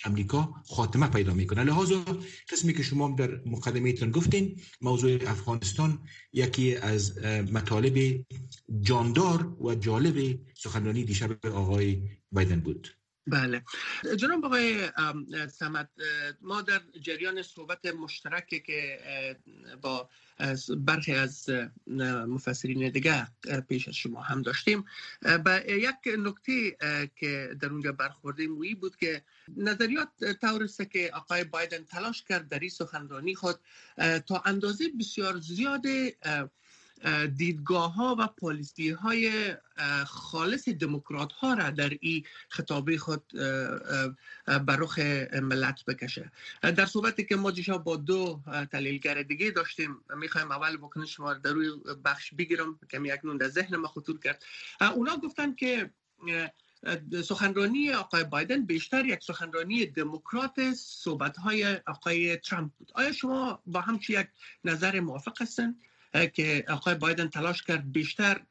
امریکا 0.06 0.54
خاتمه 0.70 1.08
پیدا 1.08 1.34
می‌کنه. 1.34 1.64
لحاظا 1.64 2.06
قسمی 2.52 2.74
که 2.74 2.84
شما 2.84 3.16
در 3.18 3.42
مقدمه 3.46 3.94
گفتین 3.94 4.62
موضوع 4.82 5.20
افغانستان 5.28 6.00
یکی 6.34 6.76
از 6.76 7.18
مطالب 7.52 8.26
جاندار 8.82 9.64
و 9.64 9.76
جالب 9.76 10.40
سخنرانی 10.58 11.04
دیشب 11.04 11.46
آقای 11.46 12.10
بایدن 12.32 12.60
بود. 12.60 12.88
بله. 13.28 13.64
جناب 14.18 14.46
آقای 14.46 14.90
سمت 15.48 15.90
ما 16.42 16.62
در 16.62 16.82
جریان 17.02 17.42
صحبت 17.42 17.86
مشترکی 17.86 18.60
که 18.60 19.00
با 19.82 20.10
برخی 20.78 21.14
از 21.14 21.50
مفسرین 22.28 22.90
دیگه 22.90 23.28
پیش 23.70 23.88
از 23.88 23.96
شما 23.96 24.22
هم 24.22 24.42
داشتیم. 24.42 24.86
به 25.22 25.66
یک 25.68 26.16
نکته 26.18 26.78
که 27.16 27.56
در 27.62 27.70
اونجا 27.70 27.92
برخوردیم 27.92 28.58
وی 28.58 28.76
بود 28.76 28.96
که 28.96 29.22
نظریات 29.58 30.10
طورسته 30.42 30.86
که 30.86 31.12
آقای 31.14 31.44
بایدن 31.44 31.84
تلاش 31.84 32.24
کرد 32.24 32.50
در 32.50 32.60
این 32.60 32.70
سخنرانی 32.70 33.36
خود 33.36 33.56
تا 34.28 34.42
اندازه 34.46 34.86
بسیار 35.00 35.38
زیاد 35.38 35.86
دیدگاه 37.36 37.94
ها 37.94 38.16
و 38.20 38.28
پالیسی 38.28 38.90
های 38.90 39.56
خالص 40.06 40.70
دموکرات 40.70 41.32
ها 41.32 41.54
را 41.54 41.70
در 41.70 41.98
این 42.02 42.24
خطابه 42.50 42.98
خود 42.98 43.24
بر 44.46 44.76
رخ 44.80 45.00
ملت 45.42 45.86
بکشه. 45.86 46.32
در 46.62 46.86
صحبتی 46.86 47.26
که 47.26 47.36
ما 47.36 47.52
دیشب 47.52 47.78
با 47.78 47.96
دو 47.96 48.42
تحلیلگر 48.72 49.22
دیگه 49.22 49.52
داشتیم 49.52 49.98
می‌خوایم 50.18 50.52
اول 50.52 50.78
بکنه 50.78 51.06
شما 51.06 51.34
در 51.34 51.52
روی 51.52 51.70
بخش 52.06 52.34
بگیرم 52.34 52.80
که 52.90 53.14
اکنون 53.14 53.38
در 53.38 53.48
ذهن 53.48 53.76
ما 53.76 53.88
خطور 53.88 54.20
کرد. 54.20 54.44
اونا 54.96 55.18
گفتن 55.18 55.56
که 55.56 55.90
سخنرانی 57.24 57.92
آقای 57.92 58.24
بایدن 58.24 58.66
بیشتر 58.66 59.06
یک 59.06 59.24
سخنرانی 59.24 59.86
دموکرات 59.86 60.74
صحبت 60.78 61.38
های 61.38 61.76
آقای 61.88 62.38
ترامپ 62.38 62.72
بود. 62.80 62.92
آیا 62.96 63.12
شما 63.12 63.62
با 63.66 63.82
همچی 63.82 64.14
یک 64.14 64.28
نظر 64.64 65.00
موافق 65.00 65.42
هستن؟ 65.42 65.76
که 66.34 66.66
آقای 66.68 66.96
بایدن 66.96 67.28
تلاش 67.28 67.64
کرد 67.64 67.92
بیشتر 67.92 68.42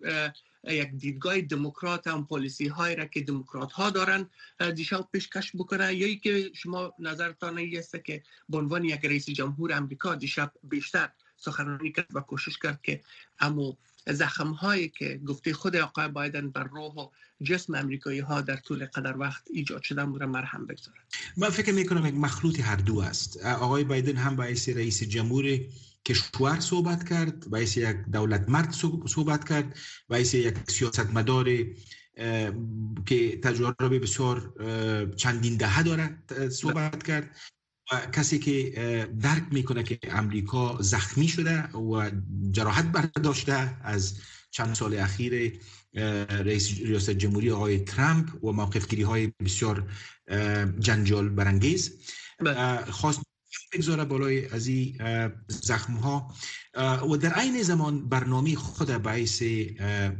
یک 0.64 0.90
دیدگاه 0.90 1.40
دموکرات 1.40 2.07
هم 2.07 2.26
پالیسی 2.26 2.66
های 2.69 2.97
را 2.97 3.07
که 3.07 3.21
دموکرات 3.21 3.73
ها 3.73 3.90
دارن 3.90 4.26
دیشب 4.75 5.09
پیشکش 5.12 5.52
بکنه. 5.54 5.95
یا 5.95 6.14
که 6.14 6.50
شما 6.54 6.95
نظرتان 6.99 7.59
است 7.78 8.04
که 8.04 8.23
به 8.49 8.59
عنوان 8.59 8.85
یک 8.85 9.04
رئیس 9.04 9.31
جمهور 9.31 9.73
امریکا 9.73 10.14
دیشب 10.14 10.52
بیشتر 10.62 11.09
سخنرانی 11.37 11.92
کرد 11.92 12.07
و 12.14 12.21
کوشش 12.21 12.59
کرد 12.59 12.83
که 12.83 13.00
امو 13.40 13.75
زخم 14.07 14.50
هایی 14.50 14.88
که 14.88 15.21
گفته 15.26 15.52
خود 15.52 15.76
آقای 15.76 16.09
بایدن 16.09 16.50
بر 16.50 16.64
روح 16.64 16.95
و 16.95 17.09
جسم 17.42 17.75
امریکایی 17.75 18.21
ها 18.21 18.40
در 18.40 18.57
طول 18.57 18.87
قدر 18.87 19.19
وقت 19.19 19.42
ایجاد 19.50 19.83
شده 19.83 20.00
را 20.00 20.26
مرهم 20.26 20.66
بگذارد. 20.66 20.99
من 21.37 21.49
فکر 21.49 21.73
می 21.73 21.87
کنم 21.87 22.07
یک 22.07 22.14
مخلوط 22.14 22.61
هر 22.61 22.76
دو 22.76 22.99
است. 22.99 23.37
آقای 23.45 23.85
بایدن 23.85 24.16
هم 24.16 24.37
باعث 24.37 24.69
رئیس 24.69 25.02
جمهور 25.02 25.61
کشور 26.04 26.61
صحبت 26.61 27.09
کرد 27.09 27.50
باعث 27.50 27.76
یک 27.76 27.97
دولت 28.12 28.49
مرد 28.49 28.73
صحبت 29.06 29.49
کرد 29.49 29.78
باعث 30.09 30.35
یک 30.35 30.54
سیاستمدار 30.68 31.44
که 33.06 33.40
تجربه 33.42 33.99
بسیار 33.99 34.52
چندین 35.16 35.56
دهه 35.56 35.82
داره 35.82 36.18
صحبت 36.49 37.02
کرد 37.02 37.37
و 37.92 38.00
کسی 38.12 38.38
که 38.38 39.09
درک 39.21 39.42
می‌کنه 39.50 39.82
که 39.82 39.99
امریکا 40.11 40.78
زخمی 40.80 41.28
شده 41.28 41.62
و 41.62 42.11
جراحت 42.50 42.85
برداشته 42.85 43.76
از 43.85 44.18
چند 44.50 44.75
سال 44.75 44.99
اخیر 44.99 45.61
رئیس 46.28 46.71
ریاست 46.78 47.11
جمهوری 47.11 47.50
آقای 47.50 47.78
ترامپ 47.78 48.44
و 48.44 48.52
موقفگیری 48.52 49.02
های 49.02 49.32
بسیار 49.44 49.90
جنجال 50.78 51.28
برانگیز 51.28 51.99
بله. 52.40 52.90
خواست 52.90 53.23
بگذاره 53.73 54.04
بالای 54.04 54.49
از 54.49 54.66
این 54.66 54.99
زخم 55.49 55.92
ها 55.92 56.35
و 57.11 57.16
در 57.16 57.32
عین 57.32 57.62
زمان 57.62 58.09
برنامه 58.09 58.54
خود 58.54 59.02
باعث 59.02 59.42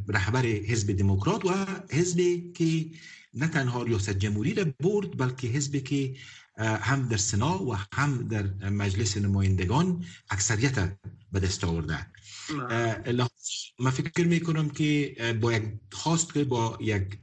رهبر 0.09 0.47
حزب 0.47 0.93
دموکرات 0.93 1.45
و 1.45 1.67
حزبی 1.91 2.53
که 2.53 2.87
نه 3.35 3.49
تنها 3.49 3.83
ریاست 3.83 4.11
جمهوری 4.11 4.55
را 4.55 4.65
برد 4.81 5.17
بلکه 5.19 5.49
حزبی 5.49 5.81
که 5.81 6.15
هم 6.59 7.09
در 7.09 7.17
سنا 7.17 7.65
و 7.65 7.77
هم 7.93 8.29
در 8.29 8.71
مجلس 8.71 9.17
نمایندگان 9.17 10.05
اکثریت 10.31 10.99
به 11.33 11.41
دست 11.41 11.65
آورده. 11.65 12.07
من 13.79 13.91
فکر 13.91 14.27
می 14.27 14.41
کنم 14.41 14.71
که 14.71 15.17
با 15.41 15.53
یک 15.53 15.63
خواست 15.93 16.35
که 16.35 16.45
با 16.45 16.79
یک 16.81 17.19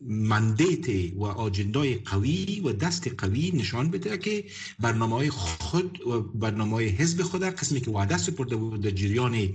مندیت 0.00 1.14
و 1.14 1.24
آجندای 1.24 1.94
قوی 1.94 2.60
و 2.60 2.72
دست 2.72 3.08
قوی 3.08 3.50
نشان 3.50 3.90
بده 3.90 4.18
که 4.18 4.44
برنامه 4.78 5.16
های 5.16 5.30
خود 5.30 6.06
و 6.06 6.20
برنامه 6.20 6.72
های 6.72 6.88
حزب 6.88 7.22
خود 7.22 7.42
قسمی 7.42 7.80
که 7.80 7.90
وعده 7.90 8.18
سپرده 8.18 8.56
بود 8.56 8.80
در 8.80 8.90
جریان 8.90 9.48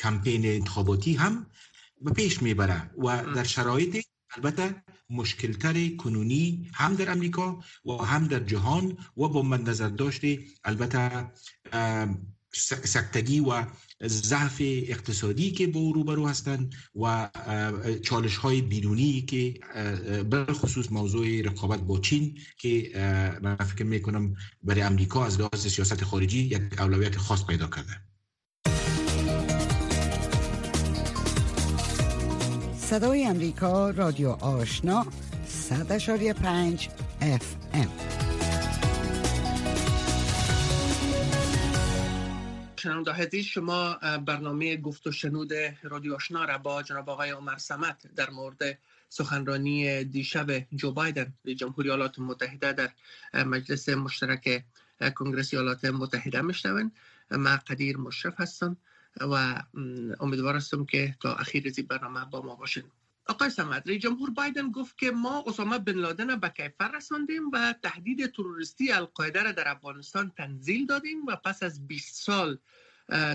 کمپین 0.00 0.46
انتخاباتی 0.46 1.14
هم 1.14 1.46
به 2.00 2.12
پیش 2.12 2.42
می‌بره 2.42 2.90
و 2.98 3.24
در 3.34 3.44
شرایط 3.44 4.06
البته 4.36 4.82
مشکلتر 5.10 5.88
کنونی 5.88 6.70
هم 6.74 6.94
در 6.94 7.10
امریکا 7.10 7.62
و 7.84 7.92
هم 7.92 8.26
در 8.26 8.40
جهان 8.40 8.98
و 9.16 9.28
با 9.28 9.42
من 9.42 9.62
نظر 9.62 9.88
داشته 9.88 10.38
البته 10.64 11.30
سکتگی 12.84 13.40
و 13.40 13.64
ضعف 14.06 14.62
اقتصادی 14.64 15.50
که 15.50 15.66
با 15.66 15.80
او 15.80 15.92
روبرو 15.92 16.28
هستند 16.28 16.74
و 17.02 17.30
چالش 18.02 18.36
های 18.36 18.62
بیرونی 18.62 19.22
که 19.22 19.54
خصوص 20.52 20.92
موضوع 20.92 21.40
رقابت 21.40 21.80
با 21.80 21.98
چین 21.98 22.38
که 22.58 22.90
من 23.42 23.56
فکر 23.56 23.84
می 23.84 24.02
کنم 24.02 24.34
برای 24.62 24.82
امریکا 24.82 25.24
از 25.24 25.40
لحاظ 25.40 25.66
سیاست 25.66 26.04
خارجی 26.04 26.38
یک 26.38 26.62
اولویت 26.78 27.16
خاص 27.16 27.46
پیدا 27.46 27.66
کرده. 27.66 27.92
صدای 32.78 33.26
امریکا 33.26 33.90
رادیو 33.90 34.28
آشنا 34.28 35.06
100.5 35.70 36.88
اف 37.20 37.56
ام 42.86 43.04
شنونده 43.04 43.42
شما 43.42 43.94
برنامه 44.18 44.76
گفت 44.76 45.06
و 45.06 45.12
شنود 45.12 45.52
رادیو 45.82 46.14
آشنا 46.14 46.44
را 46.44 46.58
با 46.58 46.82
جناب 46.82 47.10
آقای 47.10 47.30
عمر 47.30 47.56
سمت 47.56 48.14
در 48.14 48.30
مورد 48.30 48.78
سخنرانی 49.08 50.04
دیشب 50.04 50.66
جو 50.76 50.92
بایدن 50.92 51.32
جمهوری 51.56 51.88
ایالات 51.88 52.18
متحده 52.18 52.72
در 52.72 52.90
مجلس 53.44 53.88
مشترک 53.88 54.64
کنگرس 55.14 55.54
ایالات 55.54 55.84
متحده 55.84 56.40
میشنوند. 56.40 56.92
من 57.30 57.56
قدیر 57.56 57.96
مشرف 57.96 58.40
هستم 58.40 58.76
و 59.20 59.62
امیدوار 60.20 60.56
هستم 60.56 60.84
که 60.84 61.14
تا 61.20 61.34
اخیر 61.34 61.70
زی 61.70 61.82
برنامه 61.82 62.24
با 62.24 62.42
ما 62.42 62.54
باشین. 62.54 62.84
آقای 63.26 63.50
سمت 63.50 63.82
رئیس 63.86 64.02
جمهور 64.02 64.30
بایدن 64.30 64.70
گفت 64.70 64.98
که 64.98 65.10
ما 65.10 65.44
اسامه 65.46 65.78
بن 65.78 65.92
لادن 65.92 66.36
به 66.40 66.48
کیفر 66.48 66.90
رساندیم 66.96 67.50
و 67.52 67.74
تهدید 67.82 68.32
تروریستی 68.32 68.92
القاعده 68.92 69.42
را 69.42 69.52
در 69.52 69.68
افغانستان 69.68 70.32
تنزیل 70.36 70.86
دادیم 70.86 71.26
و 71.26 71.36
پس 71.36 71.62
از 71.62 71.86
20 71.86 72.22
سال 72.24 72.58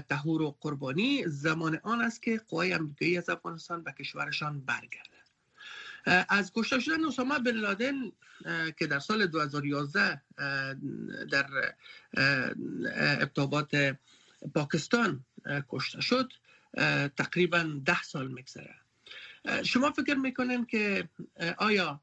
تهور 0.10 0.42
و 0.42 0.58
قربانی 0.62 1.24
زمان 1.28 1.80
آن 1.84 2.02
است 2.02 2.24
که 2.24 2.42
قوای 2.48 2.74
امریکایی 2.74 3.18
از 3.18 3.30
افغانستان 3.30 3.84
به 3.84 3.92
کشورشان 3.92 4.62
برگردد 4.62 5.28
از 6.30 6.52
کشته 6.54 6.80
شدن 6.80 7.06
اسامه 7.06 7.40
بن 7.40 7.52
لادن 7.52 8.12
که 8.78 8.88
در 8.88 9.00
سال 9.00 9.28
2011 9.28 10.22
در 11.32 11.76
ابتابات 12.96 13.98
پاکستان 14.54 15.26
کشته 15.70 16.02
شد 16.02 16.34
تقریبا 17.18 17.80
ده 17.86 18.04
سال 18.04 18.28
میگذره. 18.28 18.76
شما 19.64 19.92
فکر 19.92 20.16
می‌کنین 20.16 20.66
که 20.66 21.10
آیا 21.58 22.02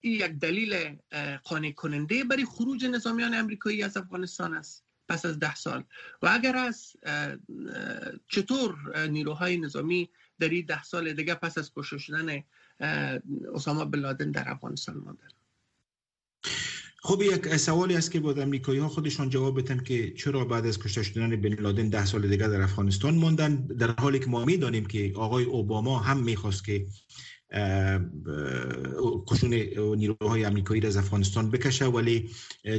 این 0.00 0.12
یک 0.12 0.32
دلیل 0.32 0.96
قانع 1.44 1.70
کننده 1.70 2.24
برای 2.24 2.44
خروج 2.44 2.84
نظامیان 2.84 3.34
امریکایی 3.34 3.82
از 3.82 3.96
افغانستان 3.96 4.54
است 4.54 4.84
پس 5.08 5.26
از 5.26 5.38
ده 5.38 5.54
سال؟ 5.54 5.84
و 6.22 6.28
اگر 6.32 6.56
از 6.56 6.96
چطور 8.28 8.98
نیروهای 9.08 9.56
نظامی 9.56 10.10
در 10.38 10.48
این 10.48 10.66
ده 10.66 10.82
سال 10.82 11.12
دیگه 11.12 11.34
پس 11.34 11.58
از 11.58 11.72
کشته 11.74 11.98
شدن 11.98 12.42
اسامه 13.54 13.84
بن 13.84 13.98
لادن 13.98 14.30
در 14.30 14.50
افغانستان 14.50 14.96
ماندن؟ 14.96 15.28
خب 17.08 17.22
یک 17.22 17.56
سوالی 17.56 17.96
است 17.96 18.10
که 18.10 18.20
باید 18.20 18.38
امریکایی 18.38 18.78
ها 18.78 18.88
خودشان 18.88 19.30
جواب 19.30 19.60
بدن 19.60 19.78
که 19.78 20.10
چرا 20.10 20.44
بعد 20.44 20.66
از 20.66 20.78
کشته 20.78 21.02
شدن 21.02 21.36
بن 21.36 21.54
لادن 21.54 21.88
ده 21.88 22.04
سال 22.04 22.28
دیگه 22.28 22.48
در 22.48 22.60
افغانستان 22.60 23.14
ماندن 23.14 23.56
در 23.56 23.90
حالی 23.90 24.18
که 24.18 24.26
ما 24.26 24.44
می‌دانیم 24.44 24.86
که 24.86 25.12
آقای 25.16 25.44
اوباما 25.44 25.98
هم 25.98 26.18
می‌خواست 26.18 26.64
که 26.64 26.86
کشون 29.26 29.54
نیروهای 29.96 30.44
امریکایی 30.44 30.80
را 30.80 30.88
از 30.88 30.96
افغانستان 30.96 31.50
بکشه 31.50 31.84
ولی 31.84 32.30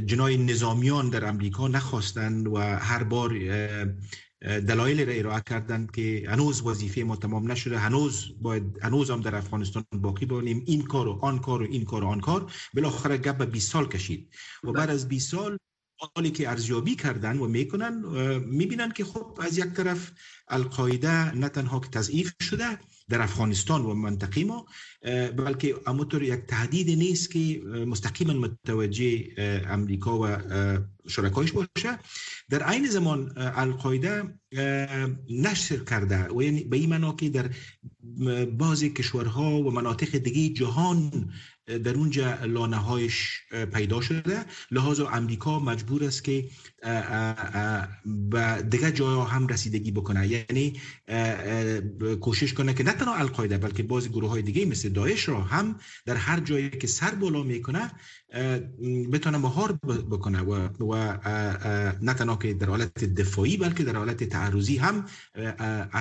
جنای 0.06 0.36
نظامیان 0.36 1.10
در 1.10 1.24
امریکا 1.24 1.68
نخواستند 1.68 2.48
و 2.48 2.56
هر 2.58 3.02
بار 3.02 3.32
دلایل 4.40 5.06
را 5.06 5.12
ارائه 5.12 5.42
کردند 5.46 5.90
که 5.90 6.24
هنوز 6.28 6.62
وظیفه 6.62 7.00
ما 7.00 7.16
تمام 7.16 7.52
نشده. 7.52 7.78
هنوز 7.78 8.32
باید 8.40 8.78
هنوز 8.82 9.10
هم 9.10 9.20
در 9.20 9.34
افغانستان 9.34 9.84
باقی 9.92 10.26
بمانیم. 10.26 10.62
این 10.66 10.82
کار 10.82 11.08
و 11.08 11.18
آن 11.22 11.38
کار 11.38 11.62
و 11.62 11.66
این 11.70 11.84
کار 11.84 12.04
و 12.04 12.06
آن 12.06 12.20
کار. 12.20 12.52
بالاخره 12.74 13.18
گپ 13.18 13.38
به 13.38 13.46
20 13.46 13.72
سال 13.72 13.88
کشید. 13.88 14.28
و 14.64 14.72
بعد 14.72 14.90
از 14.90 15.08
20 15.08 15.30
سال 15.30 15.58
حالی 16.16 16.30
که 16.30 16.48
ارزیابی 16.48 16.96
کردن 16.96 17.38
و 17.38 17.48
می‌کنن 17.48 17.94
می‌بینن 18.38 18.92
که 18.92 19.04
خب 19.04 19.38
از 19.42 19.58
یک 19.58 19.64
طرف 19.64 20.12
القاعده 20.48 21.34
نه 21.34 21.48
تنها 21.48 21.80
که 21.80 21.88
تضعیف 21.88 22.32
شده 22.42 22.78
در 23.10 23.22
افغانستان 23.22 23.82
و 23.82 23.94
منطقه 23.94 24.44
ما 24.44 24.66
بلکه 25.36 25.74
اموتر 25.86 26.22
یک 26.22 26.40
تهدید 26.48 26.98
نیست 26.98 27.30
که 27.30 27.60
مستقیما 27.86 28.32
متوجه 28.32 29.24
امریکا 29.68 30.18
و 30.18 30.36
شرکایش 31.08 31.52
باشه. 31.52 31.98
در 32.50 32.62
عین 32.62 32.86
زمان 32.86 33.32
القاعده 33.36 34.22
نشر 35.30 35.76
کرده 35.76 36.28
و 36.28 36.42
یعنی 36.42 36.64
به 36.64 36.76
این 36.76 36.90
معنا 36.90 37.12
که 37.12 37.28
در 37.28 37.50
بعضی 38.44 38.90
کشورها 38.90 39.50
و 39.50 39.70
مناطق 39.70 40.18
دیگه 40.18 40.54
جهان 40.54 41.30
در 41.78 41.94
اونجا 41.94 42.34
لانه 42.44 42.76
هایش 42.76 43.40
پیدا 43.72 44.00
شده. 44.00 44.44
لحاظ 44.70 45.00
امریکا 45.00 45.58
مجبور 45.58 46.04
است 46.04 46.24
که 46.24 46.44
به 48.04 48.62
دیگه 48.70 48.92
جای 48.92 49.26
هم 49.26 49.46
رسیدگی 49.46 49.90
بکنه. 49.90 50.28
یعنی 50.28 50.80
کوشش 52.20 52.54
کنه 52.54 52.74
که 52.74 52.84
نه 52.84 52.92
تنها 52.92 53.14
القاعده 53.14 53.58
بلکه 53.58 53.82
بعضی 53.82 54.08
گروه 54.08 54.30
های 54.30 54.42
دیگه 54.42 54.64
مثل 54.64 54.88
داعش 54.88 55.28
را 55.28 55.40
هم 55.40 55.76
در 56.06 56.16
هر 56.16 56.40
جایی 56.40 56.70
که 56.70 56.86
سر 56.86 57.14
بالا 57.14 57.42
می‌کنه 57.42 57.90
بتونه 59.12 59.38
مهار 59.38 59.72
بکنه. 60.10 60.40
و, 60.40 60.68
و 60.84 61.18
نه 62.02 62.14
تنها 62.14 62.36
که 62.36 62.54
در 62.54 62.66
حالت 62.66 63.04
دفاعی 63.04 63.56
بلکه 63.56 63.84
در 63.84 63.96
حالت 63.96 64.24
تعرضی 64.24 64.76
هم 64.76 65.04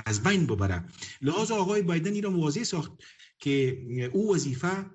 از 0.06 0.24
بین 0.24 0.46
ببره. 0.46 0.84
لحاظ 1.22 1.52
آقای 1.52 1.82
بایدن 1.82 2.14
این 2.14 2.24
را 2.24 2.64
ساخت 2.64 2.92
که 3.40 3.78
او 4.14 4.36
وظیفه 4.36 4.86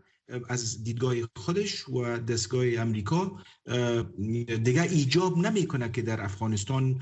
از 0.49 0.85
دیدگاه 0.85 1.14
خودش 1.37 1.88
و 1.88 2.19
دستگاه 2.19 2.64
امریکا 2.78 3.38
دیگه 4.64 4.83
ایجاب 4.83 5.38
نمی‌کنه 5.38 5.90
که 5.90 6.02
در 6.02 6.21
افغانستان 6.21 7.00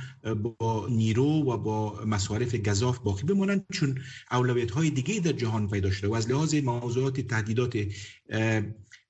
با 0.59 0.87
نیرو 0.91 1.53
و 1.53 1.57
با 1.57 2.05
مصارف 2.07 2.55
گذاف 2.55 2.99
باقی 2.99 3.23
بمانند 3.23 3.67
چون 3.73 3.99
اولویت 4.31 4.71
های 4.71 4.91
دیگه 4.91 5.21
در 5.21 5.33
جهان 5.33 5.69
پیدا 5.69 5.91
شده 5.91 6.09
و 6.09 6.15
از 6.15 6.31
لحاظ 6.31 6.55
موضوعات 6.55 7.21
تهدیدات 7.21 7.79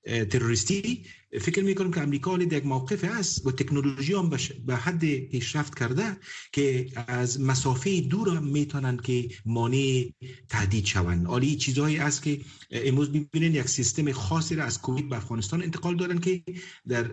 تروریستی. 0.05 1.05
فکر 1.41 1.63
می‌کنم 1.63 1.91
که 1.91 2.01
امریکا 2.01 2.37
در 2.37 2.57
یک 2.57 2.65
موقف 2.65 3.03
است 3.03 3.47
و 3.47 3.51
تکنولوژی 3.51 4.13
هم 4.13 4.29
به 4.65 4.75
حد 4.75 5.15
پیشرفت 5.15 5.79
کرده 5.79 6.17
که 6.51 6.87
از 7.07 7.41
مسافه 7.41 8.01
دور 8.01 8.39
می‌تونن 8.39 8.97
که 8.97 9.29
مانع 9.45 10.09
تهدید 10.49 10.85
شوند. 10.85 11.27
عالی 11.27 11.55
چیزهایی 11.55 11.97
است 11.97 12.23
که 12.23 12.41
امروز 12.71 13.09
ببینین 13.09 13.55
یک 13.55 13.69
سیستم 13.69 14.11
خاصی 14.11 14.55
را 14.55 14.63
از 14.63 14.81
کویت 14.81 15.05
به 15.05 15.15
افغانستان 15.15 15.63
انتقال 15.63 15.95
دادن 15.95 16.19
که 16.19 16.43
در 16.87 17.05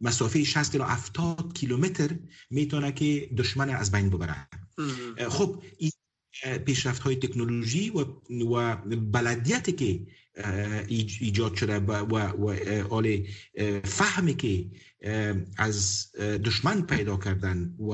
مسافه 0.00 0.44
60 0.44 0.76
تا 0.76 0.84
70 0.84 1.52
کیلومتر 1.54 2.10
می‌تونه 2.50 2.92
که 2.92 3.30
دشمن 3.36 3.70
از 3.70 3.92
بین 3.92 4.10
ببره 4.10 4.48
خب 5.28 5.62
این 5.78 5.90
پیشرفت 6.64 7.02
های 7.02 7.16
تکنولوژی 7.16 7.90
و, 7.90 8.04
و 8.54 8.76
بلدیت 8.96 9.76
که 9.76 10.00
ایجاد 11.20 11.54
شده 11.54 11.78
و, 11.78 11.92
و, 11.92 12.16
و 12.50 12.56
فهمی 13.84 14.34
که 14.34 14.66
از 15.56 16.10
دشمن 16.44 16.82
پیدا 16.82 17.16
کردن 17.16 17.74
و 17.78 17.92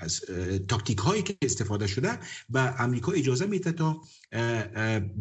از 0.00 0.20
تاکتیک 0.68 0.98
هایی 0.98 1.22
که 1.22 1.36
استفاده 1.42 1.86
شده 1.86 2.18
به 2.50 2.80
امریکا 2.80 3.12
اجازه 3.12 3.46
میده 3.46 3.72
تا 3.72 4.00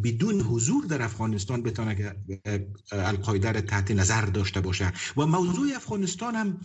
بدون 0.04 0.42
حضور 0.42 0.86
در 0.86 1.02
افغانستان 1.02 1.64
بتونه 1.64 1.96
که 1.96 2.16
القاعده 2.92 3.52
را 3.52 3.62
تحت 3.62 3.92
نظر 3.92 4.22
داشته 4.22 4.62
باشه. 4.62 4.94
و 5.18 5.26
موضوع 5.26 5.76
افغانستان 5.76 6.36
هم 6.36 6.60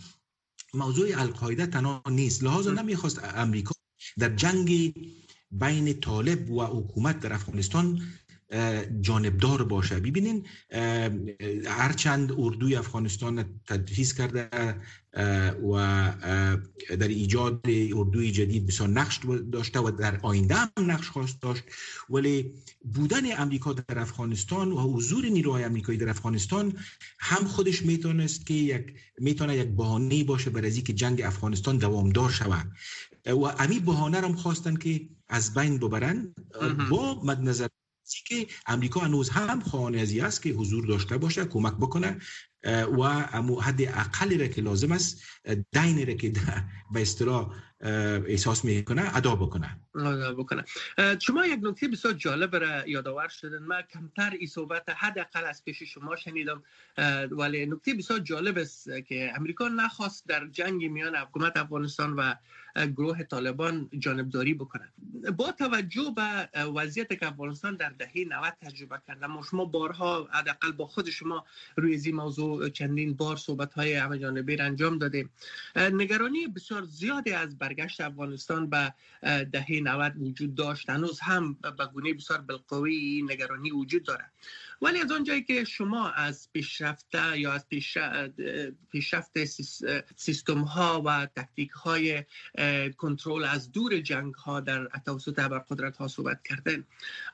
موضوع 0.73 1.07
القاعده 1.21 1.65
تنها 1.65 2.03
نیست. 2.09 2.43
لحاظا 2.43 2.71
نمی‌خواست 2.71 3.19
امریکا 3.35 3.71
در 4.19 4.29
جنگ 4.35 4.93
بین 5.51 5.93
طالب 5.93 6.51
و 6.51 6.61
حکومت 6.61 7.19
در 7.19 7.33
افغانستان 7.33 8.01
جانبدار 9.01 9.63
باشه. 9.63 9.99
ببینین 9.99 10.45
هرچند 11.65 12.31
اردوی 12.37 12.75
افغانستان 12.75 13.45
تدریس 13.67 14.13
کرده 14.13 14.49
و 15.71 16.13
در 16.99 17.07
ایجاد 17.07 17.61
اردوی 17.95 18.31
جدید 18.31 18.67
بسیار 18.67 18.89
نقش 18.89 19.19
داشته 19.51 19.79
و 19.79 19.91
در 19.91 20.19
آینده 20.21 20.55
هم 20.55 20.69
نقش 20.77 21.09
خواست 21.09 21.41
داشت. 21.41 21.63
ولی 22.09 22.51
بودن 22.93 23.41
امریکا 23.41 23.73
در 23.73 23.99
افغانستان 23.99 24.71
و 24.71 24.79
حضور 24.79 25.25
نیروهای 25.25 25.63
امریکایی 25.63 25.97
در 25.97 26.09
افغانستان 26.09 26.73
هم 27.19 27.45
خودش 27.45 27.81
می‌تونست 27.81 28.45
که 28.45 28.53
یک 28.53 28.93
می‌تونه 29.17 29.57
یک 29.57 29.67
بهانه 29.67 30.23
باشه 30.23 30.49
برای 30.49 30.81
که 30.81 30.93
جنگ 30.93 31.21
افغانستان 31.21 31.77
دوامدار 31.77 32.29
شود. 32.29 32.71
و 33.25 33.43
امی 33.59 33.79
بهانه 33.79 34.17
هم 34.17 34.33
خواستن 34.33 34.75
که 34.75 35.01
از 35.31 35.53
بین 35.53 35.77
ببرن 35.77 36.35
با 36.89 37.23
مد 37.23 37.41
نظر 37.41 37.67
که 38.27 38.47
امریکا 38.67 38.99
هنوز 38.99 39.29
هم 39.29 39.61
خانه 39.61 40.23
است 40.23 40.41
که 40.41 40.49
حضور 40.49 40.85
داشته 40.85 41.17
باشه 41.17 41.45
کمک 41.45 41.73
بکنه 41.73 42.17
و 42.99 43.03
حد 43.61 43.81
اقلی 43.81 44.37
را 44.37 44.47
که 44.47 44.61
لازم 44.61 44.91
است 44.91 45.23
دین 45.71 46.07
را 46.07 46.13
که 46.13 46.33
به 46.93 47.01
اصطلاح 47.01 47.55
احساس 48.27 48.65
می‌کنه 48.65 49.17
ادا 49.17 49.35
بکنه 49.35 49.79
ادا 49.95 50.33
بکنه 50.33 50.63
شما 51.19 51.45
یک 51.45 51.59
نکته 51.63 51.87
بسیار 51.87 52.13
جالب 52.13 52.55
را 52.55 52.87
یادآور 52.87 53.27
شدن. 53.27 53.63
من 53.63 53.81
کمتر 53.81 54.29
این 54.29 54.47
صحبت 54.47 54.83
حداقل 54.89 55.45
از 55.45 55.65
پیش 55.65 55.83
شما 55.83 56.15
شنیدم. 56.15 56.63
ولی 57.31 57.65
نکته 57.65 57.93
بسیار 57.93 58.19
جالب 58.19 58.57
است 58.57 58.89
که 59.07 59.33
امریکا 59.35 59.67
نخواست 59.67 60.27
در 60.27 60.47
جنگ 60.47 60.85
میان 60.85 61.15
حکومت 61.15 61.57
افغانستان 61.57 62.13
و 62.13 62.33
گروه 62.75 63.23
طالبان 63.23 63.89
جانبداری 63.99 64.53
بکنه 64.53 64.87
با 65.37 65.51
توجه 65.51 66.13
به 66.15 66.61
وضعیت 66.63 67.19
که 67.19 67.27
افغانستان 67.27 67.75
در 67.75 67.89
دهه 67.89 68.25
90 68.29 68.53
تجربه 68.61 69.01
کرده 69.07 69.27
ما 69.27 69.43
شما 69.43 69.65
بارها 69.65 70.27
حداقل 70.31 70.71
با 70.71 70.87
خود 70.87 71.09
شما 71.09 71.45
روی 71.77 72.01
این 72.05 72.15
موضوع 72.15 72.69
چندین 72.69 73.13
بار 73.13 73.37
صحبت 73.37 73.73
های 73.73 73.93
همه 73.93 74.19
جانبه 74.19 74.63
انجام 74.63 74.97
دادیم. 74.97 75.29
نگرانی 75.75 76.47
بسیار 76.47 76.83
زیادی 76.83 77.31
از 77.31 77.57
برگشت 77.57 78.01
افغانستان 78.01 78.69
به 78.69 78.93
دهه 79.51 79.79
90 79.83 80.13
وجود 80.17 80.55
داشت. 80.55 80.89
هنوز 80.89 81.19
هم 81.19 81.57
به 81.77 81.85
گونه 81.93 82.13
بسیار 82.13 82.41
بالقوی 82.41 83.21
نگرانی 83.29 83.71
وجود 83.71 84.03
داره 84.03 84.25
ولی 84.81 84.99
از 84.99 85.11
آنجایی 85.11 85.43
که 85.43 85.63
شما 85.63 86.09
از 86.09 86.49
پیشرفته 86.53 87.39
یا 87.39 87.53
از 87.53 87.65
پیشرفت 88.91 89.45
سیستم 90.15 90.61
ها 90.61 91.01
و 91.05 91.25
تکتیک 91.25 91.71
های 91.71 92.23
کنترل 92.97 93.43
از 93.43 93.71
دور 93.71 93.99
جنگ 93.99 94.33
ها 94.33 94.59
در 94.59 94.87
توسط 95.05 95.39
قدرت 95.39 95.97
ها 95.97 96.07
صحبت 96.07 96.43
کردن 96.43 96.83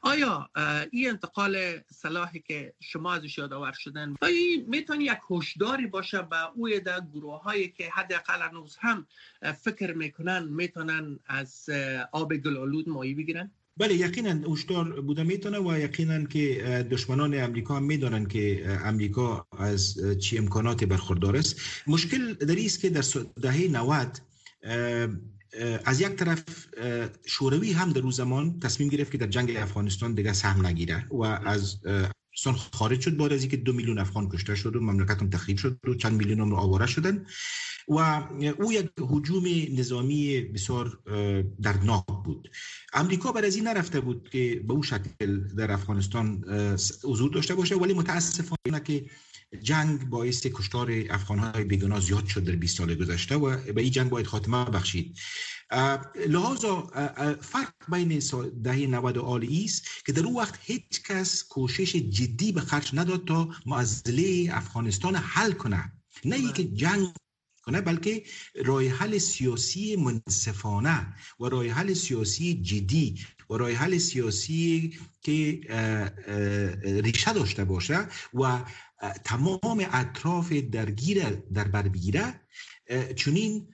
آیا 0.01 0.49
این 0.91 1.09
انتقال 1.09 1.79
صلاحی 1.93 2.39
که 2.39 2.73
شما 2.79 3.13
ازش 3.13 3.37
یادآور 3.37 3.71
شدن 3.71 4.15
آیا 4.21 4.63
می‌تونی 4.67 5.03
یک 5.03 5.19
هشداری 5.31 5.87
باشه 5.87 6.21
به 6.21 6.49
اوی 6.55 6.79
در 6.79 7.01
گروه 7.13 7.41
هایی 7.41 7.69
که 7.69 7.89
حداقل 7.89 8.41
هنوز 8.41 8.77
هم 8.79 9.07
فکر 9.63 9.93
می‌کنن 9.93 10.43
می‌تونن 10.43 11.19
از 11.27 11.69
آب 12.11 12.35
گلالود 12.35 12.89
مایی 12.89 13.13
بگیرن؟ 13.13 13.51
بله 13.79 13.93
یقینا 13.95 14.53
هشدار 14.53 15.01
بوده 15.01 15.23
می‌تونه 15.23 15.59
و 15.59 15.79
یقینا 15.79 16.23
که 16.23 16.87
دشمنان 16.91 17.33
امریکا 17.33 17.75
هم 17.75 17.83
می‌دانن 17.83 18.25
که 18.25 18.67
امریکا 18.85 19.47
از 19.57 19.99
چی 20.19 20.37
امکانات 20.37 20.83
برخوردار 20.83 21.37
است. 21.37 21.61
مشکل 21.87 22.33
در 22.33 22.55
است 22.65 22.79
که 22.79 22.89
در 22.89 23.03
دهه 23.41 23.67
90 23.71 24.21
از 25.85 26.01
یک 26.01 26.07
طرف 26.07 26.43
شوروی 27.25 27.71
هم 27.71 27.91
در 27.91 28.01
روز 28.01 28.15
زمان 28.15 28.59
تصمیم 28.59 28.89
گرفت 28.89 29.11
که 29.11 29.17
در 29.17 29.27
جنگ 29.27 29.55
افغانستان 29.57 30.13
دیگه 30.13 30.33
سهم 30.33 30.65
نگیره 30.65 31.05
و 31.11 31.23
از 31.23 31.77
افغانستان 32.37 32.79
خارج 32.79 33.01
شد 33.01 33.17
بعد 33.17 33.33
از 33.33 33.41
اینکه 33.41 33.57
دو 33.57 33.73
میلیون 33.73 33.99
افغان 33.99 34.29
کشته 34.29 34.55
شد 34.55 34.75
و 34.75 34.79
مملکت 34.79 35.21
هم 35.21 35.29
تخریب 35.29 35.57
شد 35.57 35.79
و 35.87 35.93
چند 35.93 36.13
میلیون 36.13 36.39
هم 36.39 36.53
آواره 36.53 36.85
شدن. 36.85 37.25
و 37.87 38.23
او 38.59 38.73
یک 38.73 38.89
حجوم 38.99 39.43
نظامی 39.79 40.41
بسیار 40.41 40.99
دردناک 41.61 42.05
بود. 42.25 42.49
امریکا 42.93 43.31
بر 43.31 43.45
از 43.45 43.55
این 43.55 43.67
نرفته 43.67 43.99
بود 43.99 44.29
که 44.29 44.63
به 44.67 44.73
او 44.73 44.83
شکل 44.83 45.47
در 45.57 45.71
افغانستان 45.71 46.43
حضور 47.03 47.31
داشته 47.31 47.55
باشه 47.55 47.75
ولی 47.75 47.93
متاسفانه 47.93 48.79
که 48.85 49.05
جنگ 49.61 50.09
باعث 50.09 50.45
کشتار 50.45 50.91
افغانهای 51.09 51.63
بیگناه 51.63 51.99
زیاد 51.99 52.25
شد 52.25 52.43
در 52.43 52.55
20 52.55 52.77
سال 52.77 52.95
گذشته 52.95 53.35
و 53.35 53.73
به 53.73 53.81
این 53.81 53.91
جنگ 53.91 54.09
باید 54.09 54.27
خاتمه 54.27 54.65
بخشید. 54.65 55.17
لحاظا 56.27 56.87
فرق 57.41 57.73
بین 57.91 58.21
دهه 58.63 58.87
90 58.87 59.17
آلی 59.17 59.65
است 59.65 60.05
که 60.05 60.11
در 60.11 60.23
اون 60.23 60.35
وقت 60.35 60.59
هیچ 60.61 61.03
کس 61.07 61.43
کوشش 61.43 61.95
جدی 61.95 62.51
به 62.51 62.61
خرج 62.61 62.91
نداد 62.93 63.25
تا 63.25 63.49
معضله 63.65 64.49
افغانستان 64.51 65.15
حل 65.15 65.51
کنه. 65.51 65.91
نه 66.25 66.35
اینکه 66.35 66.63
جنگ 66.63 67.07
کنه 67.63 67.81
بلکه 67.81 68.23
رای 68.65 68.87
حل 68.87 69.17
سیاسی 69.17 69.95
منصفانه 69.95 71.13
و 71.39 71.45
رای 71.45 71.69
حل 71.69 71.93
سیاسی 71.93 72.61
جدی 72.61 73.19
و 73.49 73.57
رای 73.57 73.73
حل 73.73 73.97
سیاسی 73.97 74.99
که 75.21 75.61
ریشه 77.03 77.33
داشته 77.33 77.65
باشه 77.65 78.07
و 78.33 78.65
تمام 79.23 79.85
اطراف 79.91 80.51
درگیر 80.51 81.23
در 81.29 81.67
بر 81.67 81.87
بگیره. 81.87 82.41
چونین 83.15 83.67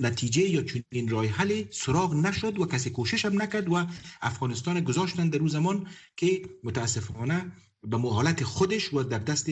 نتیجه 0.00 0.42
یا 0.42 0.62
چونین 0.62 1.08
رای 1.08 1.28
حل 1.28 1.64
سراغ 1.70 2.14
نشد 2.14 2.58
و 2.58 2.66
کسی 2.66 2.90
کوشش 2.90 3.24
هم 3.24 3.42
نکرد 3.42 3.68
و 3.68 3.86
افغانستان 4.22 4.80
گذاشتن 4.80 5.28
در 5.28 5.38
روز 5.38 5.52
زمان 5.52 5.86
که 6.16 6.42
متاسفانه 6.64 7.52
به 7.82 7.96
محالت 7.96 8.44
خودش 8.44 8.94
و 8.94 9.02
در 9.02 9.18
دست 9.18 9.50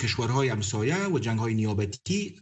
کشورهای 0.00 0.50
امسایه 0.50 1.06
و 1.06 1.18
جنگهای 1.18 1.54
نیابتی 1.54 2.40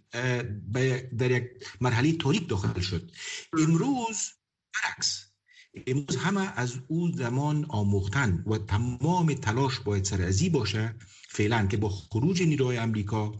در 1.19 1.31
یک 1.31 1.45
مرحله 1.81 2.13
تاریک 2.13 2.49
داخل 2.49 2.81
شد. 2.81 3.11
امروز 3.59 4.17
برعکس. 4.75 5.27
امروز 5.87 6.17
همه 6.17 6.53
از 6.57 6.75
او 6.89 7.13
زمان 7.13 7.67
آموختن 7.69 8.45
و 8.47 8.59
تمام 8.59 9.35
تلاش 9.35 9.81
باید 9.81 10.05
سر 10.05 10.23
ازی 10.23 10.49
باشه 10.49 10.95
فعلا 11.29 11.67
که 11.67 11.77
با 11.77 11.89
خروج 11.89 12.43
نیروهای 12.43 12.77
امریکا 12.77 13.33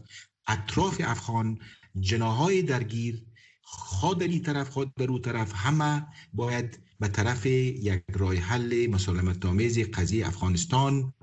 اطراف 0.47 1.01
افغان 1.05 1.59
جناهای 1.99 2.61
درگیر 2.61 3.25
خواد 3.61 4.19
در 4.19 4.27
این 4.27 4.41
طرف 4.41 4.69
خواد 4.69 4.93
در 4.93 5.07
او 5.07 5.19
طرف 5.19 5.51
همه 5.55 6.05
باید 6.33 6.79
به 6.99 7.07
طرف 7.07 7.45
یک 7.45 8.03
رای 8.13 8.37
حل 8.37 8.87
مسالمت 8.87 9.45
آمیز 9.45 9.79
قضیه 9.79 10.27
افغانستان 10.27 11.13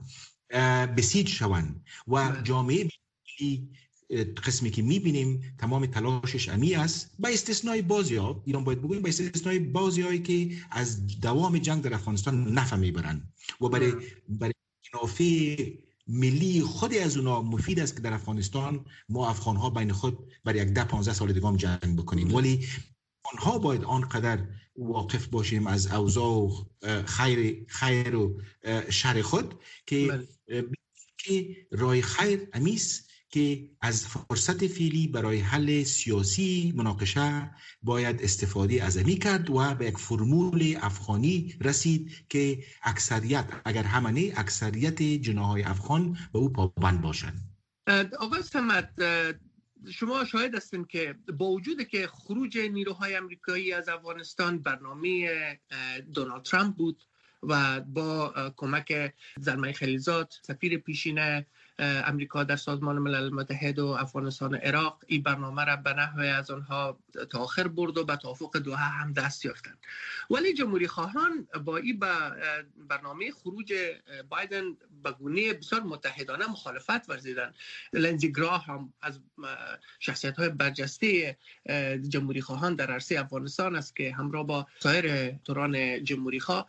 بسیج 0.96 1.28
شوند. 1.28 1.84
و 2.08 2.30
بله. 2.30 2.42
جامعه 2.42 2.88
قسمی 4.44 4.70
که 4.70 4.82
می‌بینیم 4.82 5.54
تمام 5.58 5.86
تلاشش 5.86 6.48
امی 6.48 6.74
است. 6.74 7.14
با 7.18 7.28
استثنای 7.28 7.82
بازی 7.82 8.16
ها 8.16 8.42
ایران 8.46 8.64
باید 8.64 8.82
بگویم 8.82 9.02
با 9.02 9.08
استثنای 9.08 9.58
بازی 9.58 10.02
هایی 10.02 10.22
که 10.22 10.56
از 10.70 11.06
دوام 11.20 11.58
جنگ 11.58 11.82
در 11.82 11.94
افغانستان 11.94 12.52
نفع 12.52 12.76
می‌برن 12.76 13.32
و 13.60 13.68
برای 13.68 13.92
برای 14.28 14.54
ملی 16.06 16.62
خود 16.62 16.94
از 16.94 17.16
اونا 17.16 17.42
مفید 17.42 17.80
است 17.80 17.96
که 17.96 18.02
در 18.02 18.12
افغانستان 18.12 18.84
ما 19.08 19.28
افغان 19.28 19.56
ها 19.56 19.70
بین 19.70 19.92
خود 19.92 20.18
برای 20.44 20.58
یک 20.58 20.68
ده 20.68 20.84
15 20.84 21.12
سال 21.12 21.32
دیگه 21.32 21.56
جنگ 21.56 21.96
بکنیم 21.96 22.34
ولی 22.34 22.66
آنها 23.32 23.58
باید 23.58 23.84
آنقدر 23.84 24.38
واقف 24.76 25.26
باشیم 25.26 25.66
از 25.66 25.86
اوضاع 25.86 26.26
و 26.26 26.64
خیر 27.06 27.64
خیر 27.68 28.16
و 28.16 28.40
شر 28.90 29.22
خود 29.22 29.54
که 29.86 30.26
بله. 30.48 30.68
که 31.18 31.66
رای 31.70 32.02
خیر 32.02 32.48
امیس 32.52 33.06
که 33.34 33.68
از 33.80 34.06
فرصت 34.06 34.66
فعلی 34.66 35.08
برای 35.08 35.38
حل 35.38 35.82
سیاسی 35.82 36.72
مناقشه 36.76 37.50
باید 37.82 38.22
استفاده 38.22 38.84
از 38.84 38.98
امی 38.98 39.16
کرد 39.16 39.50
و 39.50 39.74
به 39.74 39.86
یک 39.86 39.98
فرمول 39.98 40.78
افغانی 40.80 41.54
رسید 41.60 42.26
که 42.28 42.64
اکثریت 42.82 43.44
اگر 43.64 43.82
همانه 43.82 44.32
اکثریت 44.36 45.02
جناهای 45.02 45.62
افغان 45.62 46.12
به 46.32 46.38
او 46.38 46.52
پابند 46.52 47.00
باشند. 47.00 47.40
آقای 48.18 48.42
سمت 48.42 48.90
شما 49.92 50.24
شاهد 50.24 50.54
هستیم 50.54 50.84
که 50.84 51.14
با 51.38 51.46
وجود 51.46 51.82
که 51.88 52.06
خروج 52.06 52.58
نیروهای 52.58 53.16
امریکایی 53.16 53.72
از 53.72 53.88
افغانستان 53.88 54.58
برنامه 54.58 55.30
دونالد 56.14 56.42
ترامپ 56.42 56.76
بود 56.76 57.02
و 57.42 57.80
با 57.80 58.34
کمک 58.56 59.14
زلمه 59.40 59.72
خلیزاد 59.72 60.32
سفیر 60.42 60.78
پیشین 60.78 61.44
امریکا 61.78 62.44
در 62.44 62.56
سازمان 62.56 62.98
ملل 62.98 63.30
متحد 63.30 63.78
و 63.78 63.86
افغانستان 63.86 64.54
و 64.54 64.56
عراق 64.56 65.04
این 65.06 65.22
برنامه 65.22 65.64
را 65.64 65.76
به 65.76 65.92
نحوه 65.92 66.24
از 66.24 66.50
آنها 66.50 66.98
تاخر 67.30 67.68
برد 67.68 67.98
و 67.98 68.04
به 68.04 68.16
توافق 68.16 68.56
دوها 68.58 68.84
هم 68.84 69.12
دست 69.12 69.44
یافتند. 69.44 69.78
ولی 70.30 70.54
جمهوری 70.54 70.86
خواهان 70.86 71.48
با 71.64 71.76
این 71.76 71.98
برنامه 72.88 73.30
خروج 73.30 73.74
بایدن 74.28 74.64
به 75.02 75.12
گونه 75.12 75.52
بسیار 75.52 75.82
متحدانه 75.82 76.46
مخالفت 76.46 77.10
ورزیدن. 77.10 77.54
لنزی 77.92 78.32
گراه 78.32 78.64
هم 78.64 78.92
از 79.02 79.20
شخصیت 80.00 80.36
های 80.36 80.48
برجسته 80.48 81.36
جمهوری 82.08 82.40
خواهان 82.40 82.74
در 82.74 82.90
عرصه 82.90 83.20
افغانستان 83.20 83.76
است 83.76 83.96
که 83.96 84.12
همراه 84.12 84.46
با 84.46 84.66
سایر 84.78 85.30
دوران 85.30 86.04
جمهوری 86.04 86.40
خواه 86.40 86.68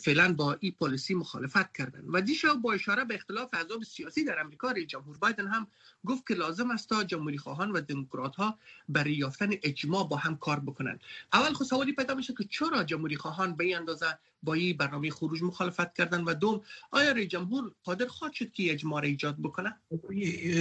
فعلا 0.00 0.32
با 0.32 0.56
این 0.60 0.74
پالیسی 0.78 1.14
مخالفت 1.14 1.76
کردند. 1.76 2.04
و 2.12 2.20
دیشب 2.20 2.52
با 2.52 2.72
اشاره 2.72 3.04
به 3.04 3.14
اختلاف 3.14 3.48
احزاب 3.52 3.82
سیاسی 3.82 4.27
در 4.28 4.40
امریکا 4.40 4.70
رئیس 4.70 4.86
جمهور 4.86 5.18
بایدن 5.18 5.46
هم 5.46 5.66
گفت 6.06 6.26
که 6.28 6.34
لازم 6.34 6.70
است 6.70 6.88
تا 6.88 7.04
جمهوری 7.04 7.38
خواهان 7.38 7.70
و 7.70 7.80
دموکرات 7.80 8.36
ها 8.36 8.58
برای 8.88 9.12
یافتن 9.12 9.50
اجماع 9.62 10.08
با 10.08 10.16
هم 10.16 10.36
کار 10.36 10.60
بکنند. 10.60 11.00
اول 11.32 11.52
خود 11.52 11.66
سوالی 11.66 11.92
پیدا 11.92 12.14
میشه 12.14 12.34
که 12.38 12.44
چرا 12.50 12.84
جمهوری 12.84 13.16
خواهان 13.16 13.56
به 13.56 13.64
این 13.64 13.76
اندازه 13.76 14.06
با 14.42 14.54
این 14.54 14.76
برنامه 14.76 15.10
خروج 15.10 15.42
مخالفت 15.42 15.94
کردن 15.94 16.24
و 16.24 16.34
دوم 16.34 16.60
آیا 16.90 17.12
رئیس 17.12 17.28
جمهور 17.28 17.72
قادر 17.84 18.06
خواهد 18.06 18.32
شد 18.32 18.52
که 18.52 18.72
اجماع 18.72 19.02
ایجاد 19.02 19.36
بکنه؟ 19.42 19.74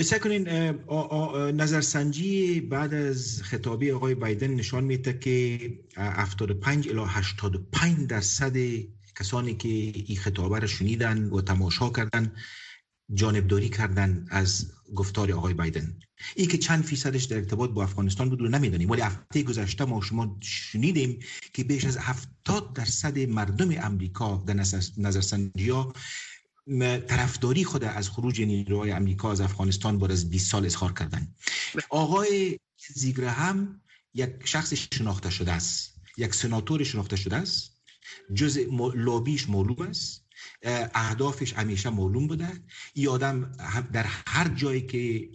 سکنین 0.03 0.47
نظرسنجی 1.61 2.61
بعد 2.61 2.93
از 2.93 3.41
خطابی 3.43 3.91
آقای 3.91 4.15
بایدن 4.15 4.47
نشان 4.47 4.83
میده 4.83 5.19
که 5.19 5.59
75 5.97 6.89
الی 6.89 7.03
85 7.07 8.07
درصد 8.07 8.55
کسانی 9.19 9.55
که 9.55 9.69
این 9.69 10.17
خطابه 10.17 10.59
را 10.59 10.67
شنیدن 10.67 11.29
و 11.29 11.41
تماشا 11.41 11.89
کردن 11.89 12.31
جانبداری 13.13 13.69
کردن 13.69 14.25
از 14.29 14.71
گفتار 14.95 15.31
آقای 15.31 15.53
بایدن. 15.53 15.99
ای 16.35 16.45
که 16.47 16.57
چند 16.57 16.83
فیصدش 16.83 17.23
در 17.23 17.37
ارتباط 17.37 17.69
با 17.69 17.83
افغانستان 17.83 18.29
بود 18.29 18.41
رو 18.41 18.49
نمی‌دانیم. 18.49 18.89
ولی 18.89 19.01
هفته 19.01 19.43
گذشته 19.43 19.85
ما 19.85 20.01
شما 20.01 20.37
شنیدیم 20.41 21.19
که 21.53 21.63
بیش 21.63 21.85
از 21.85 21.97
هفتاد 21.97 22.73
درصد 22.73 23.19
مردم 23.19 23.69
امریکا 23.85 24.43
در 24.47 24.53
نظرسنجی 24.97 25.69
ها 25.69 25.93
طرفداری 27.07 27.63
خود 27.63 27.83
از 27.83 28.09
خروج 28.09 28.41
نیروهای 28.41 28.91
امریکا 28.91 29.31
از 29.31 29.41
افغانستان 29.41 29.99
بعد 29.99 30.11
از 30.11 30.29
20 30.29 30.51
سال 30.51 30.65
اظهار 30.65 30.93
کردن. 30.93 31.35
آقای 31.89 32.59
زیگره 32.93 33.29
هم 33.29 33.81
یک 34.13 34.29
شخص 34.43 34.73
شناخته 34.73 35.29
شده 35.29 35.51
است. 35.51 35.93
یک 36.17 36.35
سناتور 36.35 36.83
شناخته 36.83 37.15
شده 37.15 37.35
است. 37.35 37.77
جز 38.33 38.59
لابیش 38.95 39.49
معلوم 39.49 39.81
است. 39.81 40.26
اهدافش 40.63 41.53
همیشه 41.53 41.89
معلوم 41.89 42.27
بوده. 42.27 42.47
این 42.93 43.07
آدم 43.07 43.51
در 43.93 44.05
هر 44.27 44.47
جایی 44.47 44.81
که 44.81 45.29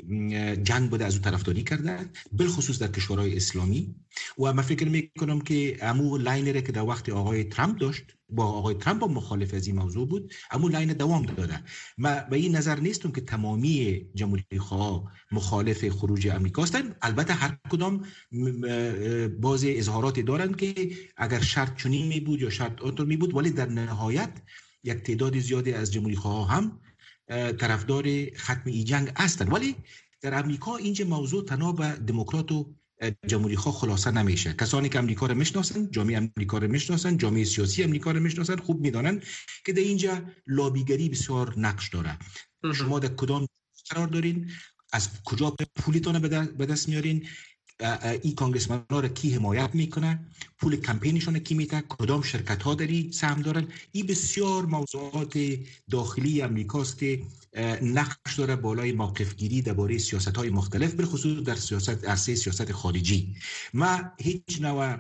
جنگ 0.63 0.91
بوده 0.91 1.05
از 1.05 1.15
او 1.15 1.23
طرفداری 1.23 1.63
کرده 1.63 1.99
بالخصوص 2.33 2.79
در 2.79 2.89
کشورهای 2.89 3.37
اسلامی. 3.37 3.95
و 4.39 4.53
من 4.53 4.63
فکر 4.63 4.89
می‌کنم 4.89 5.41
که 5.41 5.79
امو 5.83 6.19
line 6.19 6.48
ره 6.48 6.63
که 6.63 6.73
در 6.73 6.83
وقت 6.83 7.09
آقای 7.09 7.45
ترامپ 7.45 7.79
داشت 7.79 8.05
با 8.29 8.45
آقای 8.45 8.75
ترامپ 8.75 9.05
مخالف 9.05 9.55
از 9.55 9.67
این 9.67 9.77
موضوع 9.77 10.09
بود 10.09 10.33
امو 10.51 10.69
line 10.69 10.93
دوام 10.93 11.23
داده. 11.23 11.61
من 11.99 12.27
به 12.31 12.37
این 12.37 12.57
نظر 12.57 12.81
نیستم 12.81 13.13
که 13.13 13.21
تمامی 13.21 14.07
جمهوری 14.15 14.45
خواه 14.59 15.13
مخالف 15.33 15.89
خروج 15.89 16.29
امریکا 16.29 16.63
هستند 16.63 16.97
البته 17.03 17.35
هر 17.35 17.59
کدام 17.71 18.05
باز 19.41 19.65
اظهارات 19.67 20.21
دارند 20.21 20.57
که 20.57 20.91
اگر 21.17 21.41
شرط 21.41 21.83
چنین 21.83 22.07
می 22.07 22.21
بود 22.21 22.41
یا 22.41 22.51
شرط 22.51 22.83
آنطور 22.83 23.07
می 23.07 23.17
بود 23.17 23.35
ولی 23.35 23.51
در 23.51 23.67
نهایت 23.67 24.31
یک 24.85 24.99
تعداد 24.99 25.39
زیادی 25.39 25.73
از 25.73 25.93
جمهوری 25.93 26.17
خواه 26.17 26.51
هم 26.51 26.81
طرفدار 27.29 28.05
ختم 28.37 28.63
ای 28.67 28.85
جنگ 28.85 29.13
هستند 29.17 29.53
ولی 29.53 29.77
در 30.21 30.39
امریکا 30.39 30.77
اینجا 30.77 31.05
موضوع 31.05 31.45
تنها 31.45 31.73
به 31.73 31.89
دموکرات 31.89 32.53
و 32.53 32.75
جمهوری 33.27 33.57
خواه 33.57 33.75
خلاصه 33.75 34.11
نمیشه. 34.11 34.53
کسانی 34.53 34.89
که 34.89 34.99
امریکا 34.99 35.27
رو 35.27 35.35
می‌شناسن 35.35 35.91
جامعه 35.91 36.17
امریکا 36.17 36.59
رو 36.59 36.69
می‌شناسن 36.69 37.17
جامعه 37.17 37.45
سیاسی 37.45 37.83
امریکا 37.83 38.11
رو 38.11 38.21
می‌شناسن 38.21 38.57
خوب 38.57 38.81
می‌دانن 38.81 39.23
که 39.67 39.73
در 39.73 39.83
اینجا 39.83 40.23
لابیگری 40.47 41.09
بسیار 41.09 41.55
نقش 41.59 41.89
داره. 41.89 42.19
شما 42.75 42.99
در 42.99 43.09
کدام 43.09 43.47
قرار 43.91 44.07
دارین؟ 44.07 44.51
از 44.93 45.09
کجا 45.25 45.57
پولیتان 45.77 46.19
به 46.59 46.67
دست 46.67 46.89
میارین؟ 46.89 47.27
این 48.23 48.35
کانگرسمن 48.35 48.83
ها 48.91 49.01
را 49.01 49.09
کی 49.09 49.35
حمایت 49.35 49.71
می‌کنه؟ 49.75 50.21
پول 50.59 50.77
کمپینشون 50.77 51.39
کی 51.39 51.55
میده؟ 51.55 51.81
کدام 51.89 52.23
شرکت 52.23 52.63
ها 52.63 52.75
داری 52.75 53.13
سهم 53.13 53.43
دارن؟ 53.43 53.69
این 53.93 54.07
بسیار 54.07 54.67
موضوعات 54.67 55.39
داخلی 55.91 56.43
امریکاست 56.43 56.99
که 56.99 57.23
نقش 57.83 58.39
داره 58.39 58.57
بالای 58.57 58.93
موقف 58.93 59.37
گیری 59.37 59.63
درباره 59.63 59.99
سیاست 59.99 60.37
های 60.37 60.51
مختلف 60.51 60.95
به 60.95 61.05
خصوص 61.07 61.45
در 61.45 61.55
سیاست 61.55 62.05
عرصه 62.05 62.35
سیاست 62.35 62.73
خارجی. 62.73 63.35
ما 63.75 64.01
هیچ 64.19 64.61
نوع 64.61 64.97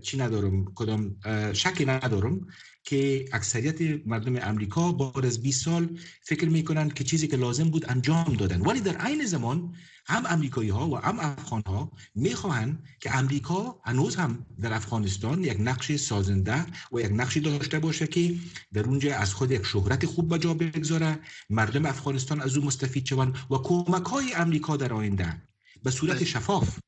چی 0.00 0.16
ندارم 0.18 0.64
کدام 0.74 1.16
شکی 1.52 1.84
ندارم. 1.84 2.46
که 2.84 3.24
اکثریت 3.32 4.06
مردم 4.06 4.36
امریکا 4.42 4.92
بعد 4.92 5.26
از 5.26 5.42
20 5.42 5.64
سال 5.64 5.98
فکر 6.22 6.48
می‌کنن 6.48 6.88
که 6.88 7.04
چیزی 7.04 7.28
که 7.28 7.36
لازم 7.36 7.70
بود 7.70 7.90
انجام 7.90 8.34
دادن 8.34 8.60
ولی 8.60 8.80
در 8.80 8.96
عین 8.96 9.24
زمان 9.26 9.74
هم 10.06 10.24
امریکایی 10.28 10.68
ها 10.68 10.88
و 10.88 10.96
هم 10.96 11.20
افغان 11.20 11.62
ها 11.66 11.92
می‌خواهند 12.14 12.82
که 13.00 13.16
امریکا 13.16 13.80
هنوز 13.84 14.16
هم 14.16 14.46
در 14.60 14.72
افغانستان 14.72 15.44
یک 15.44 15.56
نقش 15.60 15.96
سازنده 15.96 16.66
و 16.92 17.00
یک 17.00 17.10
نقشی 17.12 17.40
داشته 17.40 17.78
باشه 17.78 18.06
که 18.06 18.34
در 18.72 18.84
اونجا 18.84 19.16
از 19.16 19.34
خود 19.34 19.50
یک 19.50 19.66
شهرت 19.66 20.06
خوب 20.06 20.28
به 20.28 20.38
جا 20.38 20.54
بگذاره 20.54 21.18
مردم 21.50 21.86
افغانستان 21.86 22.40
از 22.40 22.56
او 22.56 22.64
مستفید 22.64 23.06
شوند 23.06 23.36
و 23.50 23.54
کمک 23.56 24.04
های 24.04 24.34
امریکا 24.34 24.76
در 24.76 24.92
آینده 24.92 25.42
به 25.82 25.90
صورت 25.90 26.16
بله. 26.16 26.24
شفاف 26.24 26.78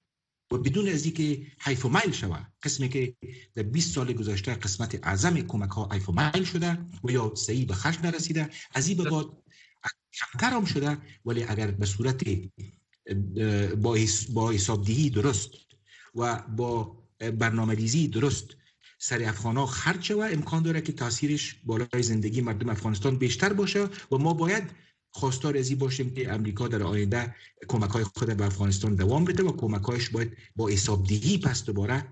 و 0.51 0.59
بدون 0.59 0.89
از 0.89 1.05
اینکه 1.05 1.47
حیف 1.61 1.85
و 1.85 1.89
میل 1.89 2.13
شود 2.13 2.53
قسمی 2.63 2.89
که 2.89 3.17
در 3.55 3.63
20 3.63 3.95
سال 3.95 4.13
گذشته 4.13 4.55
قسمت 4.55 5.07
اعظم 5.07 5.41
کمک 5.41 5.71
ها 5.71 5.89
حیف 5.93 6.09
و 6.09 6.13
میل 6.13 6.45
شده 6.45 6.79
و 7.05 7.11
یا 7.11 7.33
صحیح 7.35 7.67
به 7.67 7.75
خرج 7.75 7.99
نرسیده 8.03 8.51
از 8.75 8.89
این 8.89 8.97
به 8.97 9.11
بعد 9.11 9.27
کمتر 10.15 10.51
هم 10.51 10.65
شده 10.65 10.99
ولی 11.25 11.43
اگر 11.43 11.71
به 11.71 11.87
صورت 11.87 12.23
با, 13.83 13.99
با 14.33 14.51
حسابدهی 14.51 15.11
درست 15.11 15.51
و 16.15 16.43
با 16.57 17.03
برنامه 17.19 17.75
ریزی 17.75 18.09
درست 18.09 18.47
سر 18.99 19.23
افغان 19.23 19.57
ها 19.57 19.67
خرج 19.67 20.13
و 20.13 20.19
امکان 20.21 20.63
داره 20.63 20.81
که 20.81 20.93
تاثیرش 20.93 21.57
بالای 21.65 22.03
زندگی 22.03 22.41
مردم 22.41 22.69
افغانستان 22.69 23.17
بیشتر 23.19 23.53
باشه 23.53 23.89
و 24.13 24.17
ما 24.19 24.35
باید 24.35 24.71
خواستار 25.17 25.57
ازی 25.57 25.75
باشیم 25.75 26.15
که 26.15 26.33
امریکا 26.33 26.69
در 26.69 26.83
آینده 26.83 27.35
کمک 27.69 27.91
های 27.91 28.05
خود 28.05 28.37
به 28.37 28.45
افغانستان 28.47 28.95
دوام 28.95 29.25
بده 29.25 29.43
و 29.43 29.53
کمک 29.57 29.83
هایش 29.83 30.11
باید 30.11 30.37
با 30.57 30.69
حسابدهی 30.69 31.39
پس 31.39 31.65
دوباره 31.65 32.05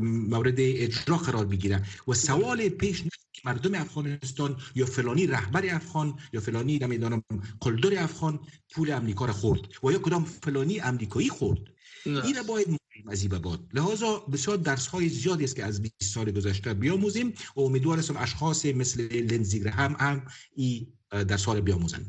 مورد 0.00 0.54
اجرا 0.58 1.16
قرار 1.16 1.46
بگیره. 1.46 1.82
و 2.08 2.14
سوال 2.14 2.68
پیش 2.68 3.04
مردم 3.44 3.74
افغانستان 3.74 4.56
یا 4.74 4.86
فلانی 4.86 5.26
رهبر 5.26 5.74
افغان 5.74 6.18
یا 6.32 6.40
فلانی 6.40 6.78
نمی‌دانم 6.78 7.22
قلدر 7.60 8.02
افغان 8.02 8.40
پول 8.74 8.90
امریکا 8.90 9.24
را 9.26 9.32
خورد 9.32 9.60
و 9.84 9.92
یا 9.92 9.98
کدام 9.98 10.24
فلانی 10.24 10.80
امریکایی 10.80 11.28
خورد. 11.28 11.60
این 12.06 12.36
باید 12.48 12.68
از 13.08 13.28
بعد. 13.28 13.60
لحاظا 13.72 14.18
بسیار 14.18 14.56
درس 14.56 14.86
های 14.86 15.08
زیادی 15.08 15.44
است 15.44 15.56
که 15.56 15.64
از 15.64 15.82
20 15.82 15.94
سال 16.14 16.30
گذشته 16.30 16.74
بیاموزیم. 16.74 17.34
و 17.56 17.60
امیدوار 17.60 17.98
هستم 17.98 18.16
اشخاص 18.16 18.66
مثل 18.66 19.02
لنزیگر 19.12 19.70
هم 19.70 19.96
هم 20.00 20.26
این 20.56 20.86
درس 21.22 21.44
ها 21.44 21.60
بیاموزن 21.60 22.06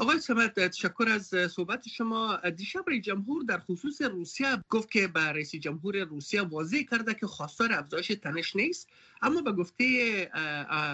آقای 0.00 0.18
سمت 0.18 0.54
تشکر 0.54 1.08
از 1.08 1.34
صحبت 1.52 1.88
شما. 1.88 2.36
دیشب 2.56 2.84
رئیس 2.86 3.02
جمهور 3.04 3.44
در 3.44 3.58
خصوص 3.58 4.02
روسیه 4.02 4.56
گفت 4.70 4.90
که 4.90 5.08
به 5.08 5.20
رئیس 5.20 5.54
جمهور 5.54 6.04
روسیه 6.04 6.42
واضح 6.42 6.82
کرده 6.90 7.14
که 7.14 7.26
خواستار 7.26 7.72
افزایش 7.72 8.08
تنش 8.08 8.56
نیست 8.56 8.88
اما 9.22 9.40
به 9.40 9.52
گفته 9.52 10.30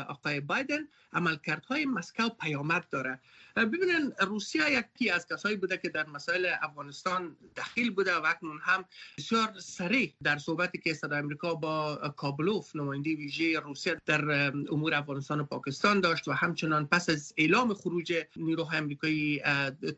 آقای 0.08 0.40
بایدن 0.40 0.88
عملکردهای 1.12 1.86
مسکو 1.86 2.28
پیامد 2.28 2.88
داره. 2.90 3.20
ببینن 3.56 4.12
روسیه 4.20 4.70
یکی 4.70 5.10
از 5.10 5.26
کسایی 5.26 5.56
بوده 5.56 5.76
که 5.76 5.88
در 5.88 6.06
مسائل 6.06 6.52
افغانستان 6.62 7.36
دخیل 7.56 7.90
بوده 7.90 8.14
و 8.14 8.26
اکنون 8.26 8.58
هم 8.62 8.84
بسیار 9.18 9.54
سریع 9.58 10.14
در 10.22 10.38
صحبتی 10.38 10.78
که 10.78 10.94
صدا 10.94 11.16
امریکا 11.16 11.54
با 11.54 11.96
کابلوف 12.16 12.76
نماینده 12.76 13.16
ویژه 13.16 13.60
روسیه 13.60 13.96
در 14.06 14.30
امور 14.70 14.94
افغانستان 14.94 15.40
و 15.40 15.44
پاکستان 15.44 16.00
داشت 16.00 16.28
و 16.28 16.32
همچنان 16.32 16.86
پس 16.86 17.10
از 17.10 17.34
اعلام 17.36 17.74
خروج 17.74 18.14
نیروهای 18.36 18.78
امریکایی 18.78 19.42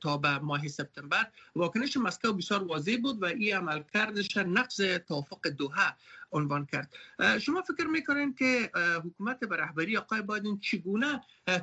تا 0.00 0.16
به 0.16 0.38
ماه 0.38 0.68
سپتامبر 0.68 1.26
واکنش 1.56 1.96
مسکو 1.96 2.32
بسیار 2.32 2.64
واضح 2.64 2.96
بود 3.02 3.22
و 3.22 3.24
این 3.24 3.56
عملکردش 3.56 4.36
نقض 4.36 4.80
توافق 5.08 5.48
دوحه. 5.48 5.96
عنوان 6.32 6.66
کرد. 6.66 6.94
شما 7.40 7.62
فکر 7.62 7.86
می‌کنین 7.86 8.34
که 8.34 8.70
حکومت 9.04 9.40
به 9.40 9.56
رهبری 9.56 9.96
آقای 9.96 10.22
بایدن 10.22 10.58
چگونه 10.58 11.20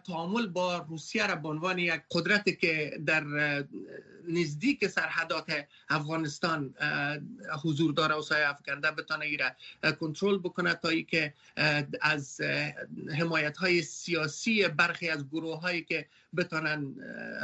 تعامل 0.07 0.47
با 0.47 0.77
روسیه 0.77 1.27
را 1.27 1.35
به 1.35 1.47
عنوان 1.47 1.79
یک 1.79 2.01
قدرتی 2.11 2.55
که 2.55 2.99
در 3.05 3.23
نزدیک 4.27 4.87
سرحدات 4.87 5.65
افغانستان 5.89 6.73
حضور 7.63 7.93
داره 7.93 8.15
و 8.15 8.21
سایه 8.21 8.49
افکنده 8.49 8.91
بتانه 8.91 9.25
ای 9.25 9.37
را 9.37 9.51
کنترل 9.91 10.37
بکنه 10.37 10.73
تا 10.73 10.89
ای 10.89 11.03
که 11.03 11.33
از 12.01 12.41
حمایت 13.19 13.57
های 13.57 13.81
سیاسی 13.81 14.67
برخی 14.67 15.09
از 15.09 15.29
گروه 15.29 15.61
هایی 15.61 15.81
که 15.81 16.05
بتانن 16.37 16.95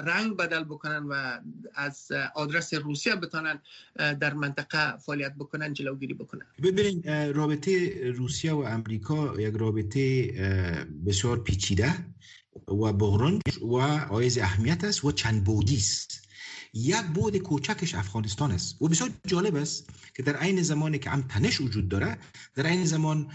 رنگ 0.05 0.37
بدل 0.37 0.63
بکنن 0.63 1.03
و 1.03 1.39
از 1.75 2.11
آدرس 2.35 2.73
روسیه 2.73 3.15
بتانن 3.15 3.59
در 3.95 4.33
منطقه 4.33 4.97
فعالیت 4.97 5.33
بکنن 5.35 5.73
جلوگیری 5.73 6.13
بکنن. 6.13 6.45
ببینید 6.63 7.09
رابطه 7.09 8.01
روسیه 8.11 8.53
و 8.53 8.57
امریکا 8.57 9.41
یک 9.41 9.55
رابطه 9.55 10.27
بسیار 11.05 11.39
پیچیده 11.39 11.93
و 12.67 12.93
بغران 12.93 13.39
و 13.61 13.75
آیز 14.09 14.37
اهمیت 14.37 14.83
است 14.83 15.05
و 15.05 15.11
چند 15.11 15.43
بودی 15.43 15.77
است. 15.77 16.24
یک 16.75 17.01
بود 17.13 17.37
کوچکش 17.37 17.95
افغانستان 17.95 18.51
است. 18.51 18.81
و 18.81 18.87
بسیار 18.87 19.09
جالب 19.27 19.55
است 19.55 19.89
که 20.15 20.23
در 20.23 20.35
عین 20.35 20.61
زمانی 20.61 20.99
که 20.99 21.09
هم 21.09 21.21
تنش 21.21 21.61
وجود 21.61 21.89
داره 21.89 22.17
در 22.55 22.67
عین 22.67 22.85
زمان 22.85 23.31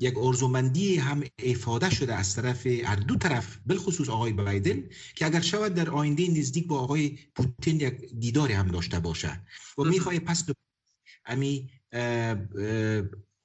یک 0.00 0.18
ارزومندی 0.18 0.96
هم 0.96 1.22
افاده 1.38 1.90
شده 1.90 2.14
از 2.14 2.36
طرف 2.36 2.66
هر 2.66 2.96
دو 2.96 3.16
طرف 3.16 3.58
بالخصوص 3.66 4.08
آقای 4.08 4.32
بایدن 4.32 4.82
که 5.14 5.26
اگر 5.26 5.40
شود 5.40 5.74
در 5.74 5.90
آینده 5.90 6.28
نزدیک 6.28 6.66
با 6.66 6.78
آقای 6.78 7.18
پوتین 7.34 7.80
یک 7.80 8.14
دیداری 8.18 8.52
هم 8.52 8.68
داشته 8.68 9.00
باشه. 9.00 9.40
و 9.78 9.84
می‌خواه 9.84 10.18
پس 10.18 10.44
امی 11.26 11.70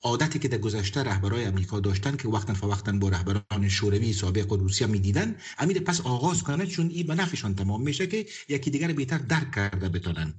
عادتی 0.03 0.39
که 0.39 0.47
در 0.47 0.57
گذشته 0.57 1.03
رهبرای 1.03 1.45
امریکا 1.45 1.79
داشتن 1.79 2.17
که 2.17 2.27
وقتا 2.27 2.53
فوقتا 2.53 2.91
با 2.91 3.09
رهبران 3.09 3.69
شوروی 3.69 4.13
سابق 4.13 4.51
و 4.51 4.57
روسیه 4.57 4.87
می‌دیدن 4.87 5.35
امید 5.57 5.83
پس 5.83 6.01
آغاز 6.01 6.43
کنه 6.43 6.65
چون 6.65 6.89
این 6.89 7.07
به 7.07 7.15
نفعشان 7.15 7.55
تمام 7.55 7.81
میشه 7.81 8.07
که 8.07 8.25
یکی 8.49 8.71
دیگر 8.71 8.93
بهتر 8.93 9.17
درک 9.17 9.51
کرده 9.51 9.89
بتونن 9.89 10.33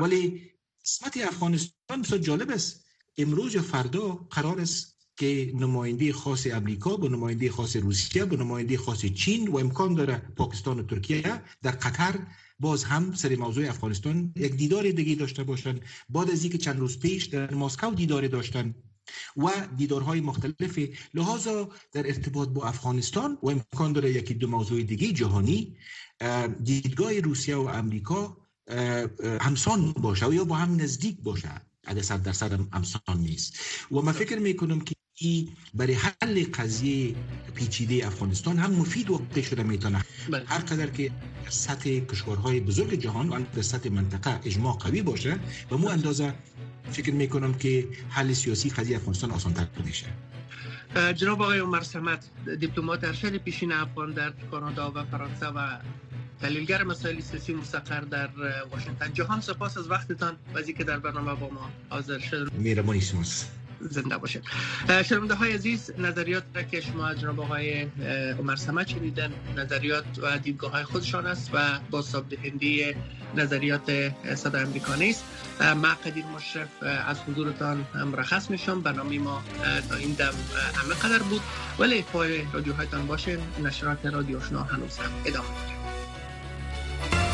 ولی 0.00 0.50
قسمت 0.84 1.16
افغانستان 1.16 2.02
بسیار 2.02 2.20
جالب 2.20 2.50
است. 2.50 2.84
امروز 3.18 3.54
یا 3.54 3.62
فردا 3.62 4.08
قرار 4.08 4.60
است 4.60 4.96
که 5.16 5.52
نماینده 5.54 6.12
خاص 6.12 6.46
امریکا 6.46 6.96
با 6.96 7.08
نماینده 7.08 7.50
خاص 7.50 7.76
روسیه 7.76 8.24
با 8.24 8.36
نماینده 8.36 8.78
خاص 8.78 9.06
چین 9.06 9.48
و 9.48 9.56
امکان 9.58 9.94
داره 9.94 10.22
پاکستان 10.36 10.80
و 10.80 10.82
ترکیه 10.82 11.42
در 11.62 11.70
قطر 11.70 12.14
باز 12.60 12.84
هم 12.84 13.14
سر 13.14 13.36
موضوع 13.36 13.68
افغانستان 13.68 14.32
یک 14.36 14.54
دیدار 14.54 14.90
دیگه 14.90 15.14
داشته 15.14 15.44
باشن. 15.44 15.80
بعد 16.08 16.30
از 16.30 16.42
اینکه 16.42 16.58
چند 16.58 16.78
روز 16.78 16.98
پیش 16.98 17.24
در 17.24 17.54
مسکو 17.54 17.94
دیدار 17.94 18.28
داشتن 18.28 18.74
و 19.36 19.50
دیدارهای 19.76 20.20
مختلف 20.20 20.78
لحاظا 21.14 21.68
در 21.92 22.06
ارتباط 22.06 22.48
با 22.48 22.68
افغانستان 22.68 23.38
و 23.42 23.48
امکان 23.48 23.92
داره 23.92 24.10
یکی 24.10 24.34
دو 24.34 24.46
موضوع 24.46 24.82
دیگه 24.82 25.12
جهانی 25.12 25.76
دیدگاه 26.64 27.20
روسیه 27.20 27.56
و 27.56 27.66
امریکا 27.66 28.36
همسان 29.40 29.92
باشه 29.92 30.26
و 30.26 30.34
یا 30.34 30.44
با 30.44 30.56
هم 30.56 30.80
نزدیک 30.80 31.16
باشه 31.22 31.50
اگر 31.84 32.02
صد 32.02 32.22
درصد 32.22 32.52
همسان 32.72 33.18
نیست 33.18 33.58
و 33.92 34.00
من 34.00 34.12
فکر 34.12 34.38
می‌کنم 34.38 34.80
که 34.80 34.94
ای 35.22 35.48
برای 35.74 35.94
حل 35.94 36.44
قضیه 36.44 37.14
پیچیده 37.54 38.06
افغانستان 38.06 38.58
هم 38.58 38.72
مفید 38.72 39.10
واقع 39.10 39.40
شده 39.40 39.62
می‌تونه 39.62 40.04
بله. 40.30 40.44
هر 40.46 40.58
قدر 40.58 40.86
که 40.86 41.10
سطح 41.48 42.00
کشورهای 42.00 42.60
بزرگ 42.60 42.94
جهان 42.94 43.28
و 43.28 43.40
در 43.54 43.62
سطح 43.62 43.88
منطقه 43.88 44.40
اجماع 44.44 44.76
قوی 44.76 45.02
باشه 45.02 45.40
و 45.70 45.76
مو 45.76 45.88
اندازه 45.88 46.34
فکر 46.90 47.12
می‌کنم 47.12 47.54
که 47.54 47.88
حل 48.10 48.32
سیاسی 48.32 48.70
قضیه 48.70 48.96
افغانستان 48.96 49.30
آسان 49.30 49.54
تر 49.54 49.66
میشه 49.84 50.06
جناب 51.14 51.42
آقای 51.42 51.58
عمر 51.58 51.80
سمت 51.80 52.30
دیپلمات 52.60 53.04
ارشد 53.04 53.36
پیشین 53.36 53.72
افغان 53.72 54.12
در 54.12 54.32
کانادا 54.50 54.92
و 54.94 55.04
فرانسه 55.04 55.46
و 55.46 55.76
تحلیلگر 56.40 56.84
مسائل 56.84 57.20
سیاسی 57.20 57.54
مستقر 57.54 58.00
در 58.00 58.28
واشنگتن. 58.70 59.12
جهان 59.12 59.40
سپاس 59.40 59.78
از 59.78 59.90
وقتتان 59.90 60.36
و 60.54 60.62
که 60.62 60.84
در 60.84 60.98
برنامه 60.98 61.34
با 61.34 61.50
ما 61.50 61.70
حاضر 61.90 62.18
شد. 62.18 62.52
میرمانی 62.52 63.00
زنده 63.80 64.18
باشید 64.18 64.42
شنونده 65.08 65.34
های 65.34 65.52
عزیز 65.52 65.90
نظریات 65.98 66.42
را 66.54 66.62
که 66.62 66.80
شما 66.80 67.14
جناب 67.14 67.40
آقای 67.40 67.82
عمر 68.38 68.56
سمت 68.56 68.88
شنیدن 68.88 69.32
نظریات 69.56 70.04
و 70.22 70.38
دیدگاه 70.38 70.72
های 70.72 70.84
خودشان 70.84 71.26
است 71.26 71.50
و 71.52 71.58
با 71.90 72.04
دهنده 72.30 72.96
نظریات 73.36 74.12
صدا 74.34 74.58
امریکا 74.58 74.94
نیست 74.94 75.24
ما 75.60 75.88
قدیر 75.88 76.24
مشرف 76.24 76.68
از 76.82 77.20
حضورتان 77.20 77.86
مرخص 77.94 78.50
میشم. 78.50 78.80
برنامه 78.80 79.18
ما 79.18 79.42
تا 79.88 79.94
این 79.96 80.12
دم 80.12 80.34
همه 80.74 80.94
قدر 80.94 81.22
بود. 81.22 81.40
ولی 81.78 82.02
پای 82.02 82.42
رادیوهایتان 82.52 83.06
باشین 83.06 83.38
نشرات 83.64 84.06
رادیو 84.06 84.40
شنا 84.40 84.62
هنوز 84.62 84.98
هم 84.98 85.10
ادامه 85.24 85.48
داریم 85.48 87.29